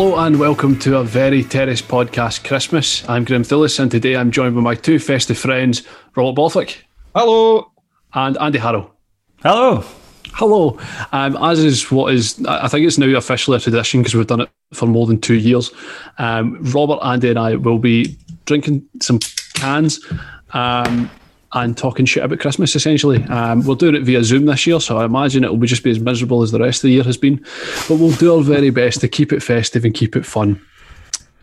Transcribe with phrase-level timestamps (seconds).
[0.00, 3.06] Hello and welcome to a very terrace podcast Christmas.
[3.06, 5.82] I'm Graeme Thillis and today I'm joined by my two festive friends,
[6.16, 6.86] Robert Borthwick.
[7.14, 7.70] Hello.
[8.14, 8.94] And Andy Harrow.
[9.42, 9.84] Hello.
[10.32, 10.80] Hello.
[11.12, 14.40] Um, as is what is, I think it's now officially a tradition because we've done
[14.40, 15.70] it for more than two years.
[16.16, 18.16] Um, Robert, Andy, and I will be
[18.46, 19.18] drinking some
[19.52, 20.00] cans.
[20.54, 21.10] Um,
[21.52, 23.22] and talking shit about Christmas essentially.
[23.24, 25.82] Um, we're doing it via Zoom this year, so I imagine it will be just
[25.82, 27.44] be as miserable as the rest of the year has been.
[27.88, 30.64] But we'll do our very best to keep it festive and keep it fun.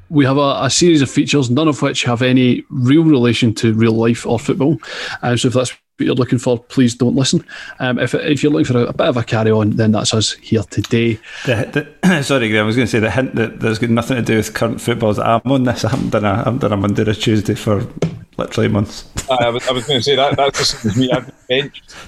[0.09, 3.73] We have a, a series of features, none of which have any real relation to
[3.73, 4.79] real life or football.
[5.22, 7.45] Um, so if that's what you're looking for, please don't listen.
[7.79, 10.13] Um, if, if you're looking for a, a, bit of a carry on, then that's
[10.13, 11.19] us here today.
[11.45, 14.16] The, the, sorry, Graeme, I was going to say the hint that there's got nothing
[14.16, 15.84] to do with current football is I'm on this.
[15.84, 17.85] I haven't done a, I haven't done a Monday or Tuesday for
[18.38, 19.09] literally months.
[19.30, 21.12] I was, I was going to say that that's as me.
[21.12, 21.96] I've been benched.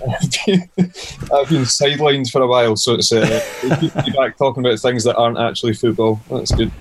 [1.34, 3.42] I've been sidelined for a while, so it's uh,
[4.16, 6.20] back talking about things that aren't actually football.
[6.30, 6.72] That's good.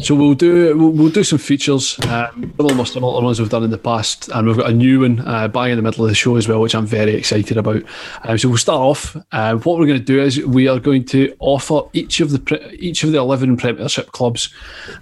[0.00, 3.64] So we'll do we'll, we'll do some features, um, almost all the ones we've done
[3.64, 6.14] in the past, and we've got a new one uh, in the middle of the
[6.14, 7.82] show as well, which I'm very excited about.
[8.22, 9.16] Um, so we'll start off.
[9.32, 12.76] Uh, what we're going to do is we are going to offer each of the
[12.78, 14.54] each of the eleven Premiership clubs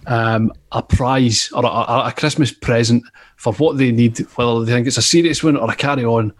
[0.06, 3.04] um, a prize or a, a, Christmas present
[3.36, 6.32] for what they need, whether they think it's a serious one or a carry on.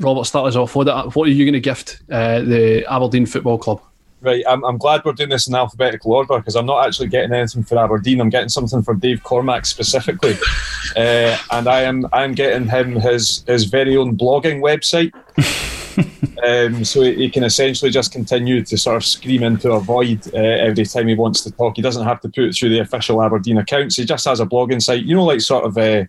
[0.00, 0.74] Robert, start us off.
[0.74, 3.80] What, what are you going to gift uh, the Aberdeen Football Club?
[4.24, 7.34] Right, I'm, I'm glad we're doing this in alphabetical order because I'm not actually getting
[7.34, 8.22] anything for Aberdeen.
[8.22, 10.32] I'm getting something for Dave Cormack specifically,
[10.96, 15.12] uh, and I am I'm getting him his his very own blogging website,
[16.42, 20.38] um, so he, can essentially just continue to sort of scream into a void uh,
[20.38, 21.76] every time he wants to talk.
[21.76, 23.96] He doesn't have to put it through the official Aberdeen accounts.
[23.96, 26.04] He just has a blogging site, you know, like sort of uh,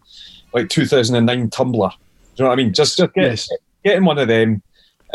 [0.53, 1.73] like 2009 Tumblr.
[1.73, 2.73] Do you know what I mean?
[2.73, 3.49] Just just get, yes.
[3.83, 4.61] get him one of them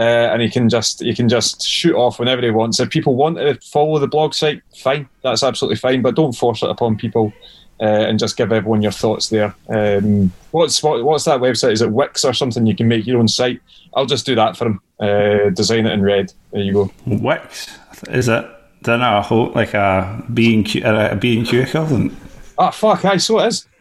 [0.00, 2.80] uh, and he can just he can just shoot off whenever he wants.
[2.80, 6.00] If people want to follow the blog site, fine, that's absolutely fine.
[6.00, 7.34] But don't force it upon people,
[7.80, 9.54] uh, and just give everyone your thoughts there.
[9.68, 11.72] Um, what's what, what's that website?
[11.72, 12.64] Is it Wix or something?
[12.64, 13.60] You can make your own site.
[13.92, 14.80] I'll just do that for him.
[14.98, 16.32] Uh, design it in red.
[16.50, 16.92] There you go.
[17.06, 17.68] Wix
[18.08, 18.46] is it?
[18.82, 19.02] Don't.
[19.02, 22.14] A whole, like a B and Q, a B and Q equivalent.
[22.62, 23.06] Oh fuck!
[23.06, 23.66] I so it is.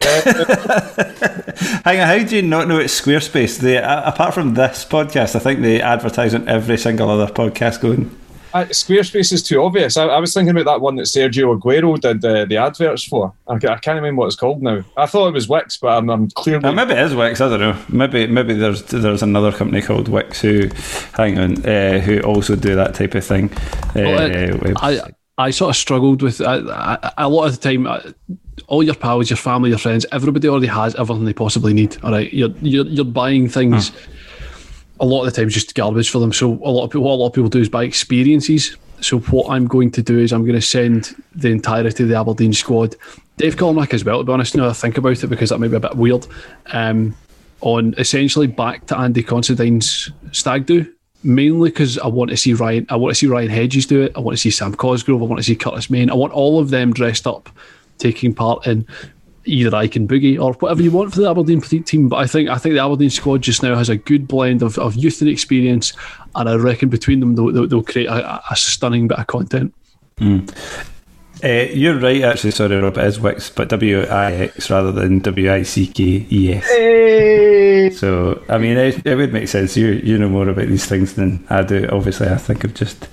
[1.84, 3.58] Hang on, how do you not know it's Squarespace?
[3.58, 7.82] They, uh, apart from this podcast, I think they advertise on every single other podcast
[7.82, 8.10] going.
[8.54, 9.98] Uh, Squarespace is too obvious.
[9.98, 13.34] I, I, was thinking about that one that Sergio Aguero did uh, the adverts for.
[13.46, 14.82] I, I, can't remember what it's called now.
[14.96, 16.64] I thought it was Wix, but I'm, I'm clearly.
[16.64, 17.42] Uh, maybe it is Wix.
[17.42, 17.78] I don't know.
[17.90, 20.70] Maybe maybe there's there's another company called Wix who,
[21.12, 23.52] hang on, uh, who also do that type of thing.
[23.94, 25.00] Well, uh, I
[25.36, 27.86] I sort of struggled with a lot of the time
[28.70, 32.02] all your pals, your family, your friends, everybody already has everything they possibly need.
[32.02, 33.92] All right, you're you're, you're buying things.
[35.00, 36.32] A lot of the times, just garbage for them.
[36.32, 38.76] So a lot of people, what a lot of people do is buy experiences.
[39.00, 42.18] So what I'm going to do is I'm going to send the entirety of the
[42.18, 42.96] Aberdeen squad,
[43.38, 44.18] Dave Cormack as well.
[44.18, 46.26] To be honest, now I think about it because that may be a bit weird.
[46.66, 47.14] Um,
[47.62, 50.90] on essentially back to Andy Considine's stag do.
[51.22, 52.86] Mainly because I want to see Ryan.
[52.88, 54.12] I want to see Ryan Hedges do it.
[54.16, 55.20] I want to see Sam Cosgrove.
[55.20, 56.08] I want to see Curtis Main.
[56.08, 57.50] I want all of them dressed up,
[58.00, 58.86] taking part in
[59.44, 62.08] either I can boogie or whatever you want for the Aberdeen team.
[62.08, 64.78] But I think I think the Aberdeen squad just now has a good blend of,
[64.78, 65.92] of youth and experience,
[66.34, 69.74] and I reckon between them they'll, they'll, they'll create a, a, stunning bit of content.
[70.18, 70.86] Mm.
[71.42, 72.50] Uh, you're right, actually.
[72.50, 72.98] Sorry, Rob.
[72.98, 76.68] It is Wix, but W I X rather than W I C K E S.
[76.68, 77.90] Hey.
[77.90, 79.74] So, I mean, it, it, would make sense.
[79.76, 81.88] You you know more about these things than I do.
[81.90, 83.08] Obviously, I think of just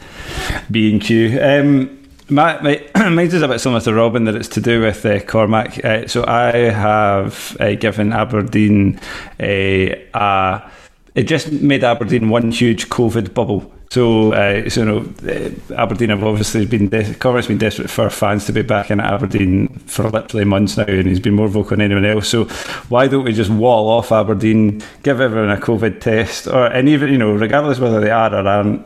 [0.69, 1.39] B and Q.
[1.41, 1.96] Um,
[2.29, 5.19] my, my mine is a bit similar to Robin that it's to do with uh,
[5.21, 5.83] Cormack.
[5.83, 8.99] Uh, so I have uh, given Aberdeen
[9.39, 10.71] a, a.
[11.15, 13.71] It just made Aberdeen one huge COVID bubble.
[13.89, 18.09] So, uh, so you know, uh, Aberdeen have obviously been de- Cormack's been desperate for
[18.09, 21.71] fans to be back in Aberdeen for literally months now, and he's been more vocal
[21.71, 22.27] than anyone else.
[22.27, 22.45] So,
[22.89, 27.09] why don't we just wall off Aberdeen, give everyone a COVID test, or and even
[27.09, 28.85] you know, regardless whether they are or aren't,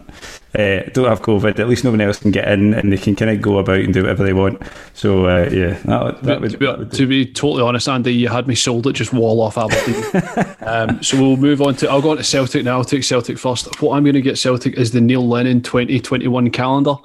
[0.54, 3.16] uh, don't have COVID, at least no one else can get in and they can
[3.16, 4.62] kind of go about and do whatever they want.
[4.94, 8.14] So, uh, yeah, that, that would, to, be, that would to be totally honest, Andy,
[8.14, 10.56] you had me sold at just wall off Aberdeen.
[10.68, 12.78] um, so, we'll move on to, I'll go on to Celtic now.
[12.78, 13.82] I'll take Celtic first.
[13.82, 16.96] What I'm going to get Celtic is the Neil Lennon 2021 calendar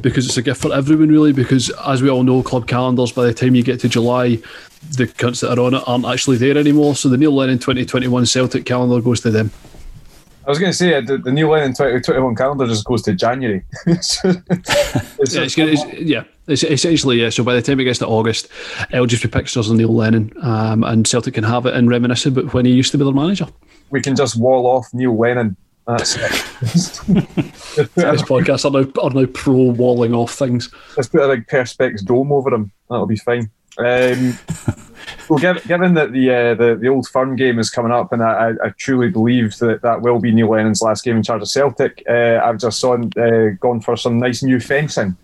[0.00, 1.32] because it's a gift for everyone, really.
[1.34, 4.36] Because as we all know, club calendars, by the time you get to July,
[4.96, 6.94] the cunts that are on it aren't actually there anymore.
[6.94, 9.50] So, the Neil Lennon 2021 Celtic calendar goes to them.
[10.48, 13.62] I was going to say the, the Neil Lennon 2021 calendar just goes to January.
[13.86, 14.32] it's, yeah,
[15.42, 17.28] it's, gonna, it's, yeah, it's essentially yeah.
[17.28, 18.48] So by the time it gets to August,
[18.90, 22.24] it'll just be pictures of Neil Lennon, um, and Celtic can have it and reminisce
[22.24, 23.46] about when he used to be their manager.
[23.90, 25.54] We can just wall off Neil Lennon.
[25.86, 26.20] That's it.
[26.60, 30.72] this podcast are now, are now pro walling off things.
[30.96, 32.72] Let's put a big perspex dome over him.
[32.88, 33.50] That'll be fine.
[33.78, 34.38] Um,
[35.28, 38.52] well, given that the, uh, the the old firm game is coming up, and I,
[38.64, 42.02] I, truly believe that that will be Neil Lennon's last game in charge of Celtic,
[42.08, 45.16] uh, I've just saw, uh, gone for some nice new fencing.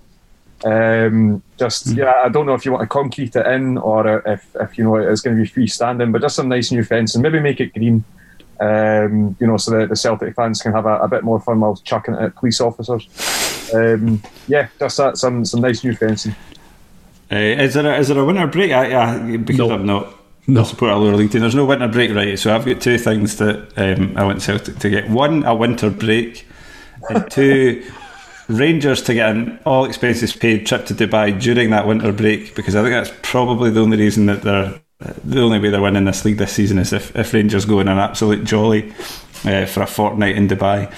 [0.64, 1.96] Um, just mm.
[1.96, 4.84] yeah, I don't know if you want to concrete it in or if, if you
[4.84, 7.20] know it's going to be freestanding, but just some nice new fencing.
[7.20, 8.04] Maybe make it green.
[8.60, 11.58] Um, you know, so that the Celtic fans can have a, a bit more fun
[11.58, 13.08] while chucking it at police officers.
[13.74, 16.36] Um, yeah, just that, some some nice new fencing.
[17.34, 18.70] Uh, is there a, is there a winter break?
[18.70, 19.72] I, I, because no.
[19.72, 20.14] I'm not
[20.46, 20.62] no.
[20.62, 21.40] support a lower league team.
[21.40, 22.38] There's no winter break, right?
[22.38, 25.90] So I've got two things that um, I want Celtic to get: one, a winter
[25.90, 26.46] break,
[27.08, 27.84] and two,
[28.48, 32.54] Rangers to get an all expenses paid trip to Dubai during that winter break.
[32.54, 34.80] Because I think that's probably the only reason that they're
[35.24, 37.88] the only way they're winning this league this season is if, if Rangers go in
[37.88, 38.92] an absolute jolly
[39.44, 40.92] uh, for a fortnight in Dubai.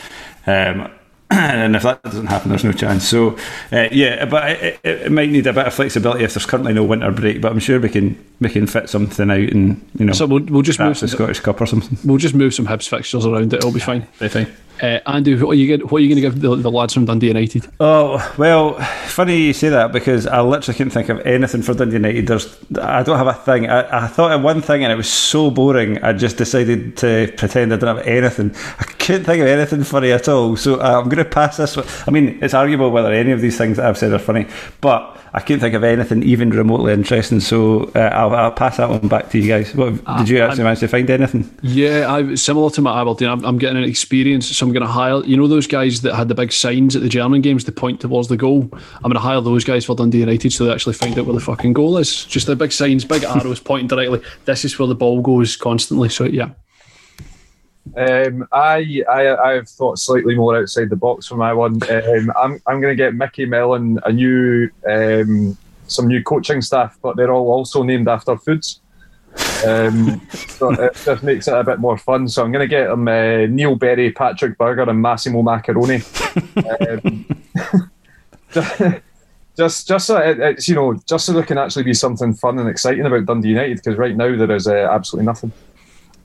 [0.46, 0.90] Um,
[1.30, 3.08] and if that doesn't happen, there's no chance.
[3.08, 3.36] So,
[3.72, 6.84] uh, yeah, but it, it, might need a bit of flexibility if there's currently no
[6.84, 7.40] winter break.
[7.40, 10.44] But I'm sure we can we can fit something out, and you know, so we'll,
[10.44, 11.98] we'll just move the Scottish Cup or something.
[12.04, 13.56] We'll just move some Hibs fixtures around it.
[13.56, 14.06] It'll be fine.
[14.20, 14.46] Be fine.
[14.82, 15.88] Uh, Andy, what are you going?
[15.88, 17.66] To give the, the, lads from Dundee United?
[17.80, 18.74] Oh well,
[19.06, 22.26] funny you say that because I literally couldn't think of anything for Dundee United.
[22.26, 23.68] There's, I don't have a thing.
[23.68, 26.02] I, I thought of one thing and it was so boring.
[26.02, 28.54] I just decided to pretend I didn't have anything.
[28.78, 30.56] I couldn't think of anything funny at all.
[30.56, 31.76] So uh, I'm going to pass this.
[31.76, 31.86] One.
[32.06, 34.46] I mean, it's arguable whether any of these things that I've said are funny,
[34.80, 37.40] but I couldn't think of anything even remotely interesting.
[37.40, 39.74] So uh, I'll, I'll, pass that one back to you guys.
[39.74, 41.54] What, did you actually manage to find anything?
[41.60, 44.48] Yeah, I, similar to my Aberdeen, I'm, I'm getting an experience.
[44.48, 47.02] So I'm going to hire, you know, those guys that had the big signs at
[47.02, 48.62] the German games to point towards the goal.
[48.72, 51.34] I'm going to hire those guys for Dundee United so they actually find out where
[51.34, 52.24] the fucking goal is.
[52.24, 54.22] Just the big signs, big arrows pointing directly.
[54.46, 56.08] This is where the ball goes constantly.
[56.08, 56.52] So yeah.
[57.96, 61.80] Um, I, I I've thought slightly more outside the box for my one.
[61.90, 66.98] Um, I'm I'm going to get Micky Mellon a new um, some new coaching staff,
[67.02, 68.80] but they're all also named after foods.
[69.66, 72.28] Um, so it just makes it a bit more fun.
[72.28, 76.02] So I'm going to get them uh, Neil Berry, Patrick Berger, and Massimo Macaroni.
[76.80, 77.26] um,
[79.56, 82.58] just, just so it, it's you know, just so there can actually be something fun
[82.58, 85.52] and exciting about Dundee United, because right now there is uh, absolutely nothing.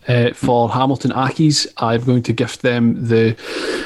[0.07, 3.35] Uh, for Hamilton Accies, I'm going to gift them the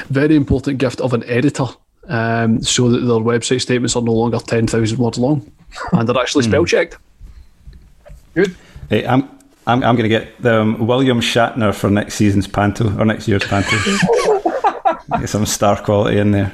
[0.08, 1.66] very important gift of an editor
[2.08, 5.50] um, so that their website statements are no longer 10,000 words long
[5.92, 6.66] and they're actually spell hmm.
[6.66, 6.96] checked.
[8.34, 8.56] Good.
[8.88, 9.24] Hey, I'm,
[9.66, 13.44] I'm, I'm going to get um, William Shatner for next season's Panto or next year's
[13.44, 13.76] Panto.
[15.18, 16.52] get some star quality in there.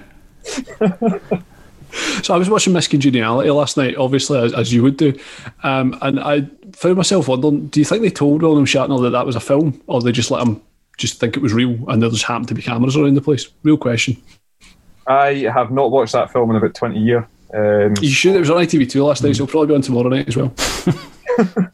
[2.23, 5.19] So I was watching Miss Congeniality last night, obviously as, as you would do,
[5.63, 6.41] um, and I
[6.73, 9.81] found myself wondering: Do you think they told William Shatner that that was a film,
[9.87, 10.61] or they just let him
[10.99, 13.49] just think it was real, and there just happened to be cameras around the place?
[13.63, 14.17] Real question.
[15.07, 17.25] I have not watched that film in about twenty years.
[17.55, 18.35] Um, You should.
[18.35, 20.55] It was on ITV2 last night, so it'll probably be on tomorrow night as well.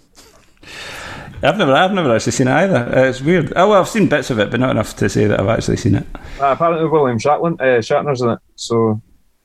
[1.40, 2.76] I've never, I've never actually seen it either.
[2.76, 3.52] Uh, it's weird.
[3.54, 5.76] Oh well, I've seen bits of it, but not enough to say that I've actually
[5.76, 6.06] seen it.
[6.40, 8.38] uh, apparently, William Shatner, uh, Shatner's in it.
[8.56, 9.00] So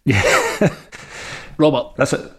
[0.05, 0.75] yeah.
[1.57, 2.31] Robert, That's it.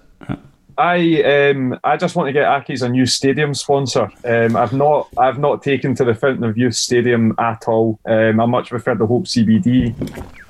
[0.77, 4.11] I um I just want to get Accies a new stadium sponsor.
[4.25, 7.99] Um, I've not I've not taken to the Fountain of Youth Stadium at all.
[8.07, 9.95] Um, I much prefer the Hope CBD.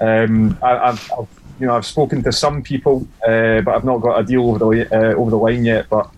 [0.00, 1.28] Um, I, I've, I've
[1.60, 4.58] you know I've spoken to some people, uh, but I've not got a deal over
[4.58, 5.88] the uh, over the line yet.
[5.90, 6.08] But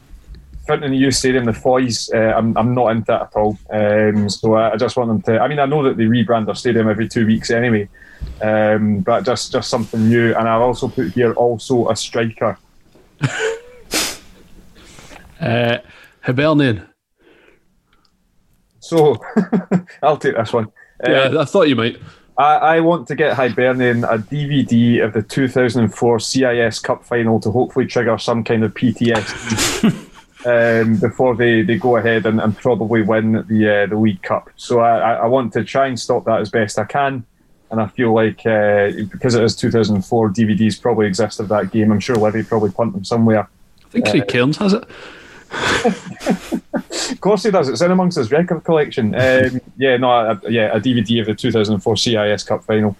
[0.69, 3.59] Fountain of Youth Stadium, the Foys, uh, I'm I'm not into it at all.
[3.71, 5.43] Um, so I, I just want them to.
[5.43, 7.89] I mean, I know that they rebrand their stadium every two weeks anyway.
[8.41, 12.57] Um, but just just something new, and I've also put here also a striker.
[15.41, 15.79] uh,
[16.23, 16.87] Hibernian.
[18.81, 19.17] So
[20.03, 20.67] I'll take this one.
[21.07, 22.01] Uh, Yeah, I thought you might.
[22.39, 27.51] I, I want to get Hibernian a DVD of the 2004 CIS Cup final to
[27.51, 30.07] hopefully trigger some kind of PTSD
[30.85, 34.51] um, before they, they go ahead and, and probably win the uh, the League Cup.
[34.57, 37.25] So I, I want to try and stop that as best I can.
[37.71, 41.91] And I feel like uh, because it is 2004, DVDs probably exist of that game.
[41.91, 43.49] I'm sure Levy probably punt them somewhere.
[43.85, 44.85] I think Craig Cairns has it.
[45.53, 47.69] Of course he does.
[47.69, 49.15] It's in amongst his record collection.
[49.15, 52.97] Um, yeah, no, a, yeah, a DVD of the 2004 CIS Cup final.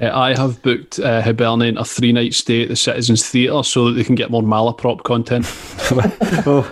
[0.00, 3.86] Uh, I have booked uh, Hibernian a three night stay at the Citizens Theatre so
[3.86, 5.44] that they can get more malaprop content.
[6.46, 6.62] well,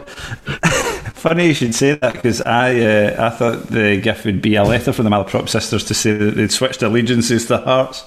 [1.20, 4.64] funny you should say that because I uh, I thought the gift would be a
[4.64, 8.04] letter from the Malaprop sisters to say that they'd switched allegiances to Hearts.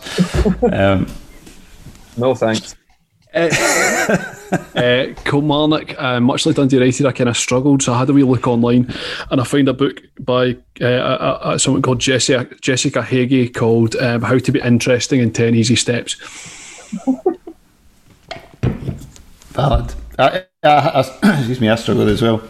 [0.71, 1.07] um,
[2.17, 2.75] No thanks.
[4.75, 8.13] uh, Kilmarnock, uh, much like Dundee United, I kind of struggled, so I had a
[8.13, 8.93] wee look online,
[9.31, 13.95] and I found a book by uh, uh, uh, someone called Jessica Jessica Hagee called
[13.95, 16.17] um, "How to Be Interesting in Ten Easy Steps."
[19.53, 19.93] valid.
[20.19, 20.69] I, I,
[21.23, 22.41] I, excuse me, I struggled as well.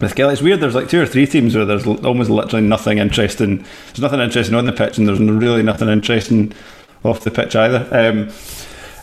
[0.00, 0.60] With Killie, it's weird.
[0.60, 3.58] There's like two or three teams where there's almost literally nothing interesting.
[3.86, 6.52] There's nothing interesting on the pitch, and there's really nothing interesting
[7.04, 7.88] off the pitch either.
[7.92, 8.30] Um,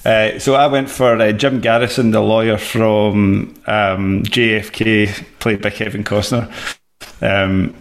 [0.06, 5.70] uh, so I went for uh, Jim Garrison, the lawyer from um, JFK, played by
[5.70, 6.52] Kevin Costner.
[7.22, 7.76] Um,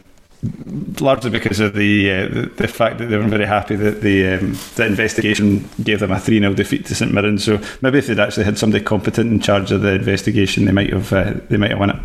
[1.01, 4.27] largely because of the, uh, the the fact that they weren't very happy that the
[4.27, 7.39] um, the investigation gave them a three 0 defeat to St Mirren.
[7.39, 10.93] So maybe if they'd actually had somebody competent in charge of the investigation, they might
[10.93, 12.01] have uh, they might have won it.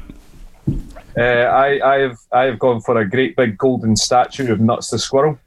[1.15, 4.89] Uh, I, I have I have gone for a great big golden statue of Nuts
[4.89, 5.37] the Squirrel.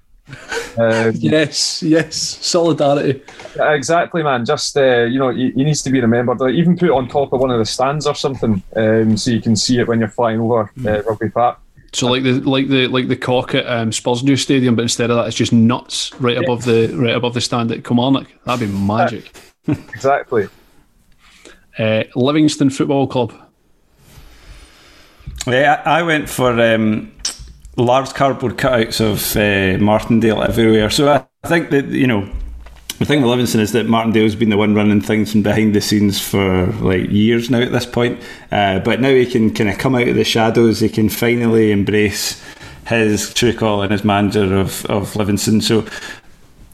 [0.78, 3.22] Um, Yes, yes, solidarity.
[3.58, 4.44] Exactly, man.
[4.44, 6.40] Just uh, you know, he, he needs to be remembered.
[6.40, 9.40] Like, even put on top of one of the stands or something, um, so you
[9.40, 11.58] can see it when you're flying over uh, Rugby Park.
[11.92, 15.10] So like the like the like the cock at um, Spurs new stadium, but instead
[15.10, 18.26] of that, it's just nuts right above the right above the stand at Kilmarnock.
[18.44, 19.32] That'd be magic.
[19.68, 20.46] Exactly.
[21.76, 23.32] Uh, Livingston Football Club.
[25.46, 27.12] Yeah, I I went for um,
[27.76, 30.90] large cardboard cutouts of uh, Martindale everywhere.
[30.90, 32.28] So I, I think that you know.
[32.98, 35.82] The thing with Livingston is that Martindale's been the one running things from behind the
[35.82, 38.18] scenes for like years now at this point.
[38.50, 40.80] Uh, but now he can kind of come out of the shadows.
[40.80, 42.42] He can finally embrace
[42.86, 45.60] his true calling as manager of, of Livingston.
[45.60, 45.84] So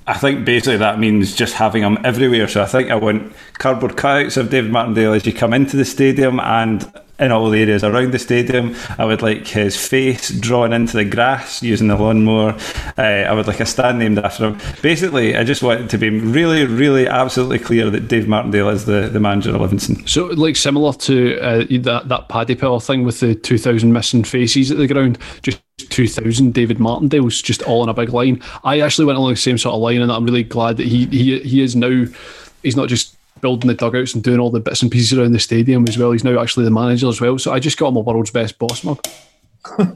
[0.06, 2.46] I think basically that means just having him everywhere.
[2.46, 3.32] So I think I want
[3.62, 7.60] cardboard cutouts of David Martindale as you come into the stadium and in all the
[7.60, 8.74] areas around the stadium.
[8.98, 12.58] I would like his face drawn into the grass using the lawnmower.
[12.98, 14.58] Uh, I would like a stand named after him.
[14.82, 18.84] Basically, I just want it to be really, really, absolutely clear that Dave Martindale is
[18.84, 20.04] the, the manager of Livingston.
[20.08, 24.24] So like similar to uh, that that Paddy Power thing with the two thousand missing
[24.24, 25.62] faces at the ground, just.
[25.88, 28.40] 2000 David Martindale's just all in a big line.
[28.62, 31.06] I actually went along the same sort of line, and I'm really glad that he
[31.06, 32.06] he he is now.
[32.62, 35.38] He's not just building the dugouts and doing all the bits and pieces around the
[35.38, 36.12] stadium as well.
[36.12, 37.38] He's now actually the manager as well.
[37.38, 39.04] So I just got him a world's best boss mug.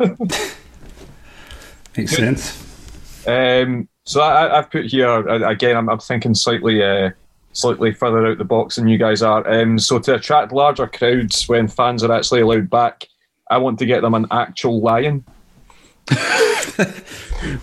[1.97, 3.27] Makes sense.
[3.27, 5.77] Um, so I, I've put here uh, again.
[5.77, 7.11] I'm, I'm thinking slightly, uh,
[7.53, 9.49] slightly further out the box than you guys are.
[9.49, 13.07] Um, so to attract larger crowds when fans are actually allowed back,
[13.51, 15.25] I want to get them an actual lion.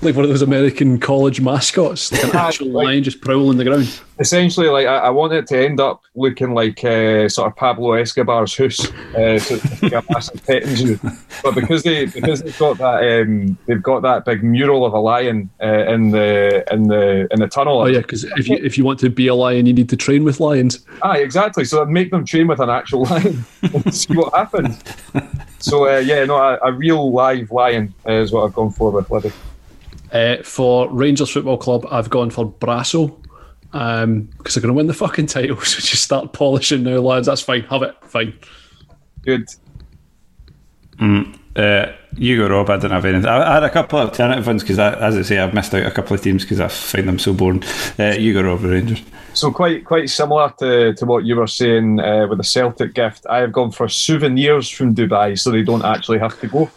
[0.02, 3.64] Like one of those American college mascots, like an actual Like- lion just prowling the
[3.64, 4.00] ground.
[4.20, 7.94] Essentially, like I, I want it to end up looking like uh, sort of Pablo
[7.94, 8.86] Escobar's house,
[9.16, 11.00] uh, so it's like a massive petting zoo.
[11.44, 15.00] But because they because they've got that um, they've got that big mural of a
[15.00, 17.82] lion uh, in the in the in the tunnel.
[17.82, 19.98] Oh yeah, because if you if you want to be a lion, you need to
[19.98, 20.86] train with lions.
[21.02, 21.66] Ah, exactly.
[21.66, 24.80] So make them train with an actual lion and see what happens.
[25.64, 28.92] So uh, yeah, no, a, a real live lion uh, is what I've gone for
[28.92, 29.32] with Livi.
[30.12, 33.18] Uh, for Rangers Football Club, I've gone for Brasso.
[33.72, 35.56] um, because they're going to win the fucking title.
[35.64, 37.28] So just start polishing now, lads.
[37.28, 37.62] That's fine.
[37.64, 37.96] Have it.
[38.04, 38.38] Fine.
[39.24, 39.48] Good.
[41.56, 42.70] Uh, you go, Rob.
[42.70, 43.28] I didn't have anything.
[43.28, 45.86] I, I had a couple of alternative ones because, as I say, I've missed out
[45.86, 47.64] a couple of teams because I find them so boring.
[48.00, 49.02] Uh, you go, Rob, the Rangers.
[49.34, 53.26] So quite quite similar to, to what you were saying uh, with the Celtic gift.
[53.30, 56.72] I have gone for souvenirs from Dubai, so they don't actually have to go.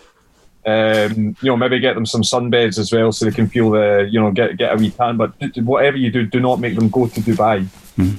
[0.67, 4.09] Um, you know, maybe get them some sunbeds as well, so they can feel the
[4.11, 5.17] you know get get a wee tan.
[5.17, 7.67] But whatever you do, do not make them go to Dubai.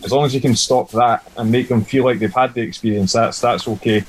[0.04, 2.62] As long as you can stop that and make them feel like they've had the
[2.62, 4.04] experience, that's that's okay.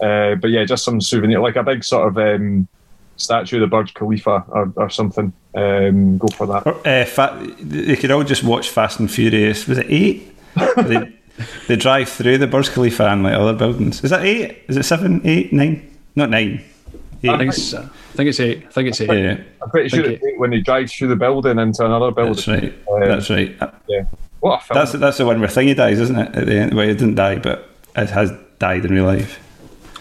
[0.00, 2.68] Uh, but yeah, just some souvenir, like a big sort of um,
[3.16, 5.32] statue of the Burj Khalifa or, or something.
[5.54, 6.66] Um, go for that.
[6.66, 9.66] Uh, fa- they could all just watch Fast and Furious.
[9.66, 10.32] Was it eight?
[10.76, 11.12] they,
[11.68, 14.04] they drive through the Burj Khalifa and like other buildings.
[14.04, 14.64] Is that eight?
[14.68, 15.96] Is it seven, eight, nine?
[16.14, 16.64] Not nine.
[17.22, 17.30] Eight.
[17.30, 18.64] I think it's, I think it's eight.
[18.66, 19.08] I think it's eight.
[19.08, 22.34] yeah, I'm pretty sure Thank it's when he drives through the building into another building.
[22.34, 22.74] that's right.
[22.90, 23.56] Um, That's right.
[23.88, 24.04] Yeah.
[24.40, 24.78] What a film.
[24.78, 26.36] That's that's the one where Thingy dies, isn't it?
[26.36, 29.40] At the end, well, he didn't die, but it has died in real life.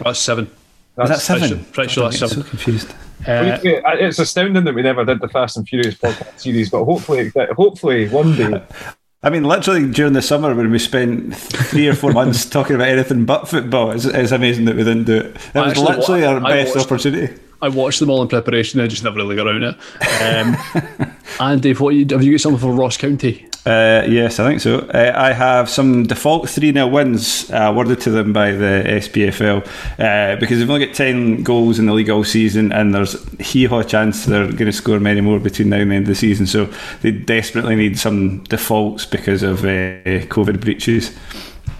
[0.03, 0.45] That's seven.
[0.45, 0.51] Is
[0.97, 1.39] that That's- seven?
[1.41, 2.43] pretty sure- pretty sure that's seven.
[2.43, 2.93] So confused.
[3.27, 7.31] Uh, it's astounding that we never did the Fast and Furious podcast series, but hopefully,
[7.55, 8.61] hopefully one day.
[9.23, 12.89] I mean, literally during the summer when we spent three or four months talking about
[12.89, 15.33] anything but football, it's, it's amazing that we didn't do it.
[15.53, 17.41] That I was actually literally wa- our I best watched- opportunity.
[17.61, 18.79] I watched them all in preparation.
[18.81, 19.75] I just never really got around it.
[20.21, 23.47] Um, Andy, what you, have you got something for Ross County?
[23.65, 24.79] Uh, yes, I think so.
[24.79, 29.65] Uh, I have some default 3 0 wins uh, awarded to them by the SPFL
[29.97, 33.65] uh, because they've only got 10 goals in the league all season and there's hee
[33.65, 36.15] haw chance they're going to score many more between now and the end of the
[36.15, 36.45] season.
[36.45, 41.15] So they desperately need some defaults because of uh, COVID breaches.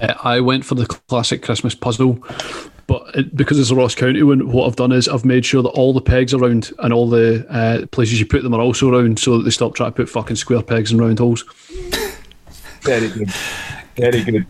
[0.01, 2.17] Uh, I went for the classic Christmas puzzle,
[2.95, 5.61] but it, because it's a Ross County one, what I've done is I've made sure
[5.61, 8.61] that all the pegs are round and all the uh, places you put them are
[8.61, 11.43] also round so that they stop trying to put fucking square pegs in round holes.
[12.81, 13.29] Very good.
[13.95, 14.45] Very good.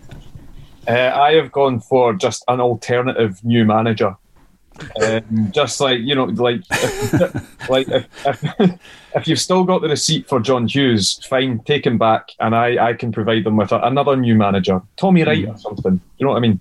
[0.87, 4.15] Uh, I have gone for just an alternative new manager.
[5.01, 8.79] Um, just like you know, like if, like if, if,
[9.15, 12.89] if you've still got the receipt for John Hughes, fine, take him back, and I,
[12.89, 15.99] I can provide them with a, another new manager, Tommy Wright or something.
[16.17, 16.59] You know what I mean?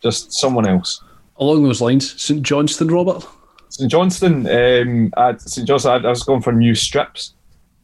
[0.00, 1.02] Just someone else.
[1.40, 3.26] Along those lines, St Johnstone, Robert.
[3.70, 7.34] St Johnstone, um, at St Johnstone, I, I was going for new strips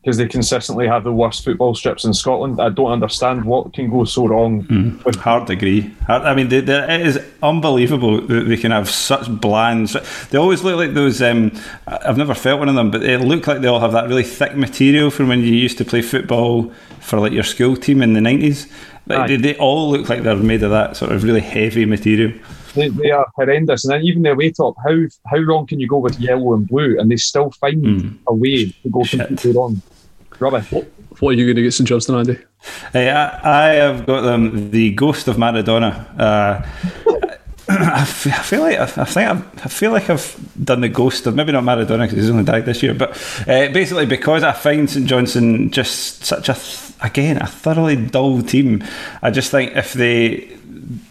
[0.07, 2.61] because they consistently have the worst football strips in Scotland.
[2.61, 5.93] I don't understand what can go so wrong with Hard to agree.
[6.07, 9.89] Hard, I mean, they, they, it is unbelievable that they can have such bland.
[10.31, 11.21] They always look like those.
[11.21, 11.51] Um,
[11.89, 14.23] I've never felt one of them, but they look like they all have that really
[14.23, 18.13] thick material from when you used to play football for like your school team in
[18.13, 18.69] the nineties.
[19.09, 22.33] Like, they, they all look like they're made of that sort of really heavy material.
[22.77, 24.77] They, they are horrendous, and then even their way top.
[24.87, 28.35] How how wrong can you go with yellow and blue, and they still find a
[28.35, 29.83] way to go completely wrong?
[30.39, 30.71] Rubbish.
[30.71, 32.39] What are you going to get St Johnstone, Andy?
[32.93, 36.05] Hey, I, I have got them the ghost of Maradona.
[36.21, 36.63] Uh,
[37.69, 40.89] I f- I feel like I, I think I've, I feel like I've done the
[40.89, 43.11] ghost of maybe not Maradona because he's only died this year, but
[43.49, 48.43] uh, basically because I find St Johnstone just such a th- again a thoroughly dull
[48.43, 48.85] team.
[49.23, 50.57] I just think if they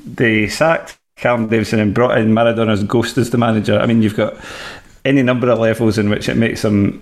[0.06, 4.18] they sacked Callum Davidson and brought in Maradona's ghost as the manager, I mean you've
[4.18, 4.36] got
[5.06, 7.02] any number of levels in which it makes them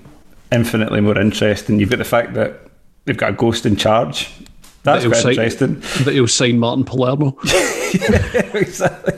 [0.52, 1.80] infinitely more interesting.
[1.80, 2.60] You've got the fact that
[3.06, 4.30] they've got a ghost in charge.
[4.84, 5.80] That's That sign- interesting.
[6.06, 7.36] That he'll sign Martin Palermo.
[8.54, 9.14] exactly.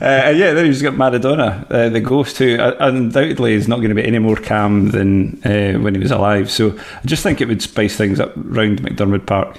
[0.00, 3.94] Uh, yeah, then you've got Maradona, uh, the ghost, who undoubtedly is not going to
[3.94, 6.50] be any more calm than uh, when he was alive.
[6.50, 9.58] So I just think it would spice things up round McDiarmid Park.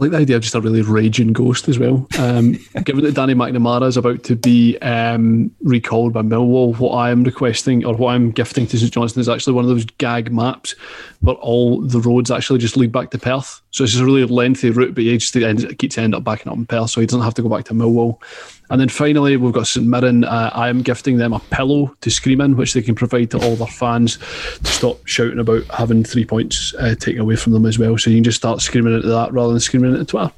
[0.00, 2.08] I like the idea of just a really raging ghost as well.
[2.18, 2.52] Um,
[2.84, 7.22] given that Danny McNamara is about to be um, recalled by Millwall, what I am
[7.22, 10.74] requesting or what I'm gifting to St Johnstone is actually one of those gag maps
[11.20, 13.60] where all the roads actually just lead back to Perth.
[13.72, 15.34] So it's just a really lengthy route, but he just
[15.78, 17.74] keeps end up backing up in Perth, so he doesn't have to go back to
[17.74, 18.22] Millwall.
[18.70, 20.24] And then finally, we've got St Mirren.
[20.24, 23.38] Uh, I am gifting them a pillow to scream in, which they can provide to
[23.44, 24.18] all their fans
[24.62, 27.98] to stop shouting about having three points uh, taken away from them as well.
[27.98, 30.32] So you can just start screaming into that rather than screaming into Twitter.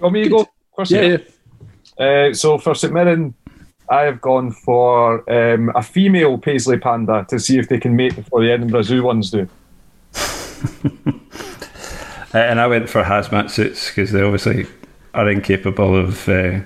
[0.00, 0.46] Want me to go?
[0.76, 1.18] First Yeah,
[1.98, 2.28] yeah.
[2.28, 3.34] Uh, so for St Mirren,
[3.90, 8.16] I have gone for um, a female Paisley Panda to see if they can mate
[8.16, 9.48] before the Edinburgh Zoo ones do.
[12.34, 14.66] Uh, and I went for hazmat suits because they obviously
[15.14, 16.60] are incapable of uh,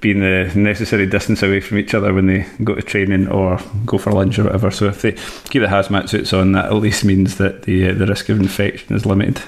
[0.00, 3.98] being the necessary distance away from each other when they go to training or go
[3.98, 4.70] for lunch or whatever.
[4.70, 7.94] So if they keep the hazmat suits on, that at least means that the uh,
[7.94, 9.42] the risk of infection is limited.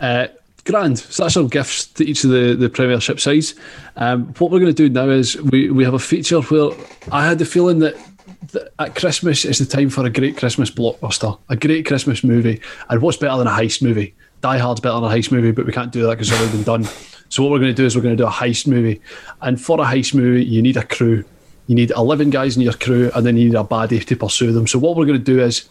[0.00, 0.28] Uh,
[0.64, 0.98] Grand.
[0.98, 3.56] So that's our gifts to each of the, the Premiership sides.
[3.96, 6.70] Um, what we're going to do now is we, we have a feature where
[7.10, 7.96] I had the feeling that,
[8.78, 12.60] at Christmas is the time for a great Christmas blockbuster, a great Christmas movie.
[12.88, 14.14] And what's better than a heist movie?
[14.42, 16.56] Die Hard's better than a heist movie, but we can't do that because it's already
[16.56, 16.84] been done.
[17.28, 19.00] So what we're going to do is we're going to do a heist movie.
[19.40, 21.24] And for a heist movie, you need a crew.
[21.66, 24.52] You need 11 guys in your crew, and then you need a baddie to pursue
[24.52, 24.66] them.
[24.66, 25.66] So what we're going to do is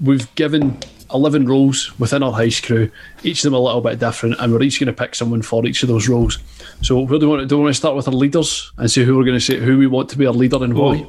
[0.00, 0.78] we've given
[1.12, 2.90] 11 roles within our heist crew,
[3.22, 5.64] each of them a little bit different, and we're each going to pick someone for
[5.66, 6.38] each of those roles.
[6.80, 9.04] So, do we want to, do we want to start with our leaders and see
[9.04, 11.06] who we're going to say who we want to be our leader and why?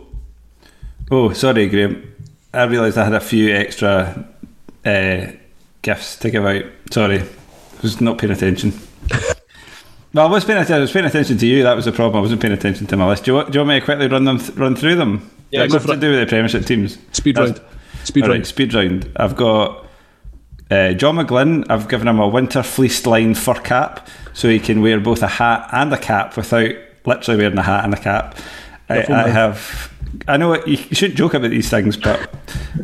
[1.09, 2.13] Oh, sorry, Graeme.
[2.53, 4.27] I realised I had a few extra
[4.85, 5.27] uh,
[5.83, 6.63] gifts to give out.
[6.91, 7.25] Sorry, I
[7.83, 8.73] was not paying attention.
[10.13, 10.75] well, I was paying attention.
[10.77, 11.61] I was paying attention to you.
[11.63, 12.17] That was the problem.
[12.17, 13.25] I wasn't paying attention to my list.
[13.25, 15.29] Do you, want, do you want me to quickly run them th- run through them?
[15.51, 15.99] Yeah, That's go for to it.
[15.99, 16.97] do with the Premiership teams.
[17.11, 17.69] Speed That's- round.
[18.05, 18.47] Speed All right, round.
[18.47, 19.11] speed round.
[19.15, 19.85] I've got
[20.71, 21.65] uh, John McGlynn.
[21.69, 25.27] I've given him a winter fleeced line fur cap, so he can wear both a
[25.27, 26.71] hat and a cap without
[27.05, 28.37] literally wearing a hat and a cap.
[28.89, 29.92] I, I have.
[30.27, 32.29] I know you shouldn't joke about these things, but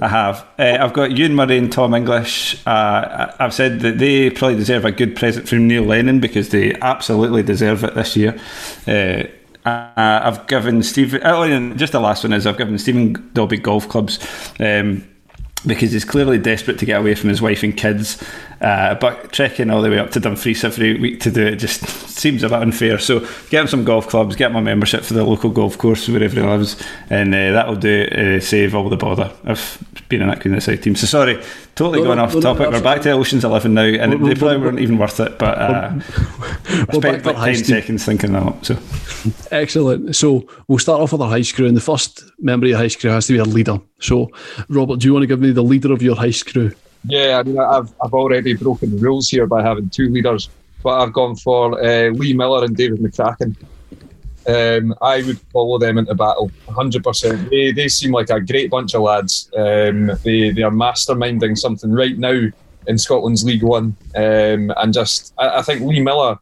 [0.01, 0.45] I have.
[0.57, 2.65] Uh, I've got Ewan Murray and Tom English.
[2.65, 6.73] Uh, I've said that they probably deserve a good present from Neil Lennon because they
[6.81, 8.39] absolutely deserve it this year.
[8.87, 9.23] Uh,
[9.65, 11.19] I've given Steve.
[11.23, 14.19] Oh, just the last one is I've given Stephen Dobbie golf clubs.
[14.59, 15.07] Um,
[15.65, 18.23] because he's clearly desperate to get away from his wife and kids.
[18.61, 21.81] Uh, but trekking all the way up to Dumfries every week to do it just
[22.09, 22.99] seems a bit unfair.
[22.99, 23.19] So
[23.49, 26.45] get him some golf clubs, get a membership for the local golf course wherever he
[26.45, 26.75] lives,
[27.09, 30.57] and uh, that'll do uh, save all the bother of being in that Queen of
[30.57, 30.95] the South team.
[30.95, 31.41] So sorry,
[31.75, 32.69] totally No, going no, off no, topic.
[32.71, 35.39] We're back to Ocean's Eleven now, and they probably we're- weren't even worth it.
[35.39, 38.65] But uh, I spent about ten seconds thinking that up.
[38.65, 38.77] So
[39.51, 40.15] Excellent.
[40.15, 42.99] So we'll start off with our high crew, and the first member of your heist
[42.99, 43.79] crew has to be a leader.
[43.99, 44.29] So,
[44.67, 46.71] Robert, do you want to give me the leader of your high crew?
[47.05, 50.49] Yeah, I mean, I've, I've already broken the rules here by having two leaders,
[50.83, 53.55] but I've gone for uh, Lee Miller and David McCracken.
[54.47, 57.49] Um, I would follow them into battle 100%.
[57.49, 59.49] They, they seem like a great bunch of lads.
[59.55, 62.47] Um, they, they are masterminding something right now
[62.87, 63.95] in Scotland's League One.
[64.15, 66.39] Um, and just, I, I think Lee Miller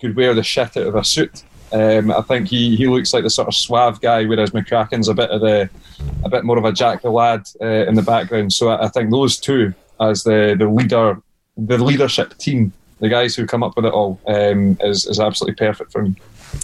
[0.00, 1.42] could wear the shit out of a suit.
[1.72, 5.14] Um, I think he, he looks like the sort of suave guy, whereas McCracken's a
[5.14, 5.68] bit of the
[6.24, 8.52] a bit more of a Jack the lad uh, in the background.
[8.52, 11.20] So I, I think those two as the the leader,
[11.56, 15.56] the leadership team, the guys who come up with it all, um, is is absolutely
[15.56, 16.14] perfect for me.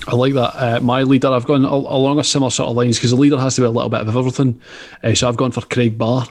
[0.08, 0.54] I like that.
[0.56, 3.38] Uh, my leader, I've gone al- along a similar sort of lines because the leader
[3.38, 4.60] has to be a little bit of everything.
[5.02, 6.26] Uh, so I've gone for Craig Barr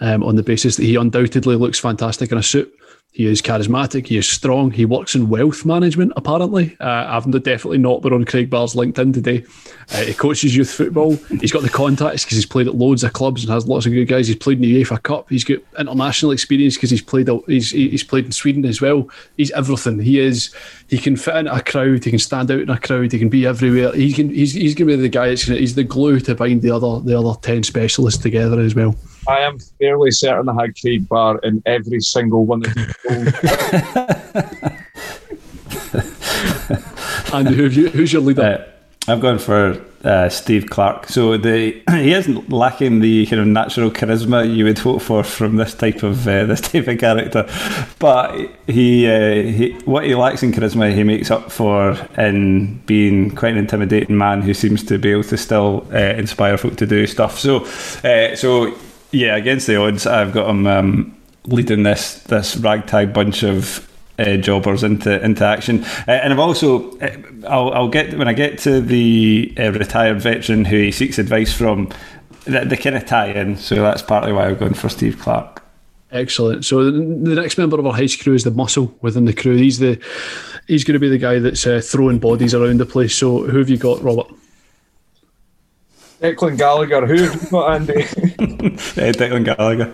[0.00, 2.72] um, on the basis that he undoubtedly looks fantastic in a suit.
[3.14, 4.06] He is charismatic.
[4.06, 4.70] He is strong.
[4.70, 6.74] He works in wealth management, apparently.
[6.80, 9.44] Uh, I've definitely not been on Craig Barr's LinkedIn today.
[9.92, 11.16] Uh, he coaches youth football.
[11.40, 13.92] He's got the contacts because he's played at loads of clubs and has lots of
[13.92, 14.28] good guys.
[14.28, 15.28] He's played in the UEFA Cup.
[15.28, 17.28] He's got international experience because he's played.
[17.46, 19.10] He's he's played in Sweden as well.
[19.36, 20.00] He's everything.
[20.00, 20.54] He is.
[20.88, 22.04] He can fit in a crowd.
[22.04, 23.12] He can stand out in a crowd.
[23.12, 23.92] He can be everywhere.
[23.92, 24.30] He can.
[24.30, 25.28] He's, he's going to be the guy.
[25.28, 28.74] That's gonna, he's the glue to bind the other the other ten specialists together as
[28.74, 28.96] well.
[29.26, 33.28] I am fairly certain I had Craig Barr in every single one of these goals.
[37.32, 38.42] Andy, who you, who's your leader?
[38.42, 38.72] Uh,
[39.10, 41.08] I've gone for uh, Steve Clarke.
[41.08, 45.56] So the he isn't lacking the kind of natural charisma you would hope for from
[45.56, 47.48] this type of uh, this type of character,
[47.98, 53.30] but he, uh, he what he lacks in charisma he makes up for in being
[53.34, 56.86] quite an intimidating man who seems to be able to still uh, inspire folk to
[56.86, 57.38] do stuff.
[57.38, 57.64] So
[58.04, 58.74] uh, so
[59.12, 64.36] yeah, against the odds, I've got him um, leading this this ragtag bunch of uh,
[64.36, 65.84] jobbers into into action.
[66.08, 67.16] Uh, and I've also, uh,
[67.48, 71.52] I'll, I'll get when I get to the uh, retired veteran who he seeks advice
[71.52, 71.90] from.
[72.44, 75.62] The, the kind of tie in, so that's partly why I've gone for Steve Clarke.
[76.10, 76.64] Excellent.
[76.64, 79.56] So the, next member of our heist crew is the muscle within the crew.
[79.56, 80.02] He's the
[80.66, 83.14] he's going to be the guy that's uh, throwing bodies around the place.
[83.14, 84.26] So who have you got, Robert?
[86.22, 87.92] Declan Gallagher, who have you got, Andy?
[88.72, 89.92] Uh, Declan Gallagher.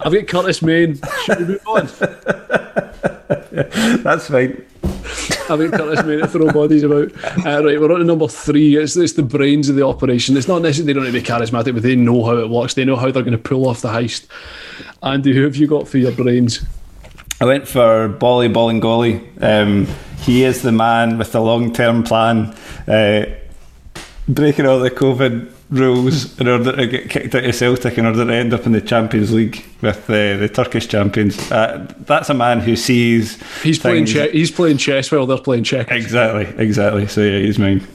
[0.00, 1.00] I've got Curtis Main.
[1.24, 1.86] Should we move on?
[4.02, 4.62] That's fine.
[5.48, 7.10] I've got Curtis Main to throw bodies about.
[7.46, 8.76] Uh, right, we're on to number three.
[8.76, 10.36] It's, it's the brains of the operation.
[10.36, 12.74] It's not necessarily they don't need to be charismatic, but they know how it works.
[12.74, 14.26] They know how they're going to pull off the heist.
[15.02, 16.62] Andy, who have you got for your brains?
[17.40, 19.22] I went for Bolly Bolingoli.
[19.42, 19.86] Um,
[20.18, 22.54] he is the man with the long term plan,
[22.88, 23.26] uh,
[24.28, 28.24] breaking all the COVID rules in order to get kicked out of Celtic in order
[28.24, 31.50] to end up in the Champions League with uh, the Turkish champions.
[31.50, 33.40] Uh, that's a man who sees.
[33.62, 34.30] He's playing things- chess.
[34.32, 36.04] He's playing chess while they're playing checkers.
[36.04, 37.06] Exactly, exactly.
[37.08, 37.86] So yeah, he's mine.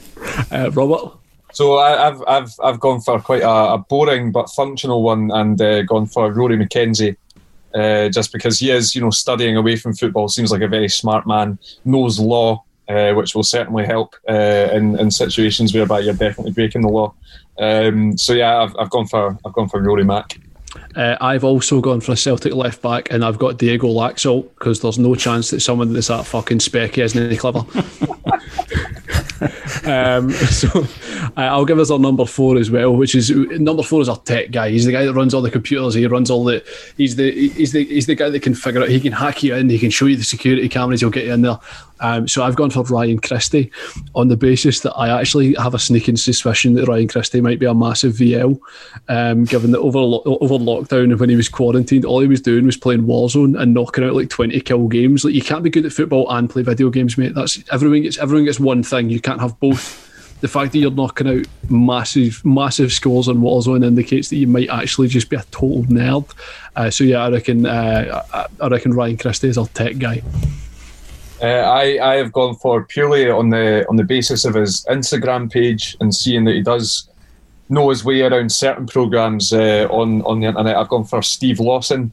[0.50, 1.12] Uh, Robert.
[1.54, 5.60] So I, I've I've I've gone for quite a, a boring but functional one, and
[5.60, 7.16] uh, gone for Rory McKenzie.
[7.74, 10.28] uh, just because he is, you know, studying away from football.
[10.28, 14.98] Seems like a very smart man, knows law, uh, which will certainly help uh, in
[14.98, 17.12] in situations whereby you're definitely breaking the law.
[17.58, 20.38] Um, so yeah, I've, I've gone for I've gone for Rory Mack.
[20.96, 24.80] Uh, I've also gone for a Celtic left back, and I've got Diego Laxalt because
[24.80, 27.60] there's no chance that someone that's that fucking specky isn't any clever.
[29.84, 30.86] um, so
[31.36, 34.50] I'll give us our number four as well, which is number four is our tech
[34.50, 34.70] guy.
[34.70, 35.94] He's the guy that runs all the computers.
[35.94, 36.64] He runs all the.
[36.96, 38.88] He's the he's the he's the guy that can figure out.
[38.88, 39.68] He can hack you in.
[39.68, 41.00] He can show you the security cameras.
[41.00, 41.58] He'll get you in there.
[42.02, 43.70] Um, so I've gone for Ryan Christie
[44.16, 47.66] on the basis that I actually have a sneaking suspicion that Ryan Christie might be
[47.66, 48.58] a massive VL,
[49.08, 52.66] um, given that over over lockdown and when he was quarantined, all he was doing
[52.66, 55.24] was playing Warzone and knocking out like twenty kill games.
[55.24, 57.34] Like you can't be good at football and play video games, mate.
[57.34, 59.01] That's everyone gets everyone gets one thing.
[59.10, 60.08] You can't have both.
[60.40, 64.68] The fact that you're knocking out massive, massive scores on Warzone indicates that you might
[64.70, 66.28] actually just be a total nerd.
[66.74, 70.20] Uh, so yeah, I reckon uh, I, I reckon Ryan Christie is our tech guy.
[71.40, 75.50] Uh, I I have gone for purely on the on the basis of his Instagram
[75.50, 77.08] page and seeing that he does
[77.68, 80.76] know his way around certain programs uh, on on the internet.
[80.76, 82.12] I've gone for Steve Lawson.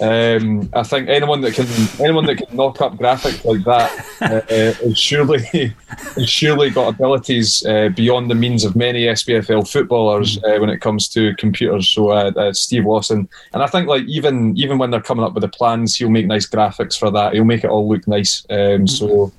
[0.00, 1.66] Um, I think anyone that can
[2.04, 5.40] anyone that can knock up graphics like that uh, is surely
[5.86, 10.80] has surely got abilities uh, beyond the means of many SPFL footballers uh, when it
[10.80, 11.88] comes to computers.
[11.88, 15.32] So uh, uh, Steve Lawson, and I think like even even when they're coming up
[15.32, 17.34] with the plans, he'll make nice graphics for that.
[17.34, 18.44] He'll make it all look nice.
[18.50, 19.32] Um, so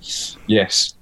[0.47, 0.95] yes,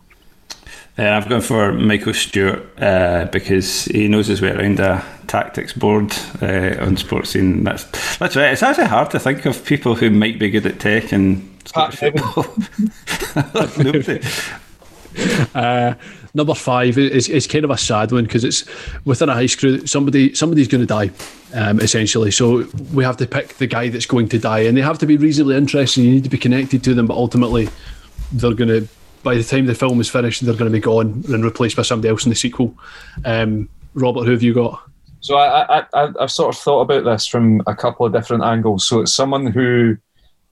[0.98, 5.74] uh, I've gone for Michael Stewart uh, because he knows his way around a tactics
[5.74, 7.64] board uh, on Sportscene.
[7.64, 7.84] That's
[8.18, 8.54] that's right.
[8.54, 12.46] It's actually hard to think of people who might be good at tech and football.
[15.54, 15.94] Uh,
[16.34, 18.66] number five is, is kind of a sad one because it's
[19.06, 19.80] within a high school.
[19.86, 21.10] Somebody somebody's going to die,
[21.54, 22.32] um, essentially.
[22.32, 25.06] So we have to pick the guy that's going to die, and they have to
[25.06, 26.04] be reasonably interesting.
[26.04, 27.70] You need to be connected to them, but ultimately
[28.34, 28.88] they're going to
[29.26, 31.82] by the time the film is finished, they're going to be gone and replaced by
[31.82, 32.74] somebody else in the sequel.
[33.26, 34.82] Um, Robert, who have you got?
[35.20, 38.88] So I, I, have sort of thought about this from a couple of different angles.
[38.88, 39.98] So it's someone who,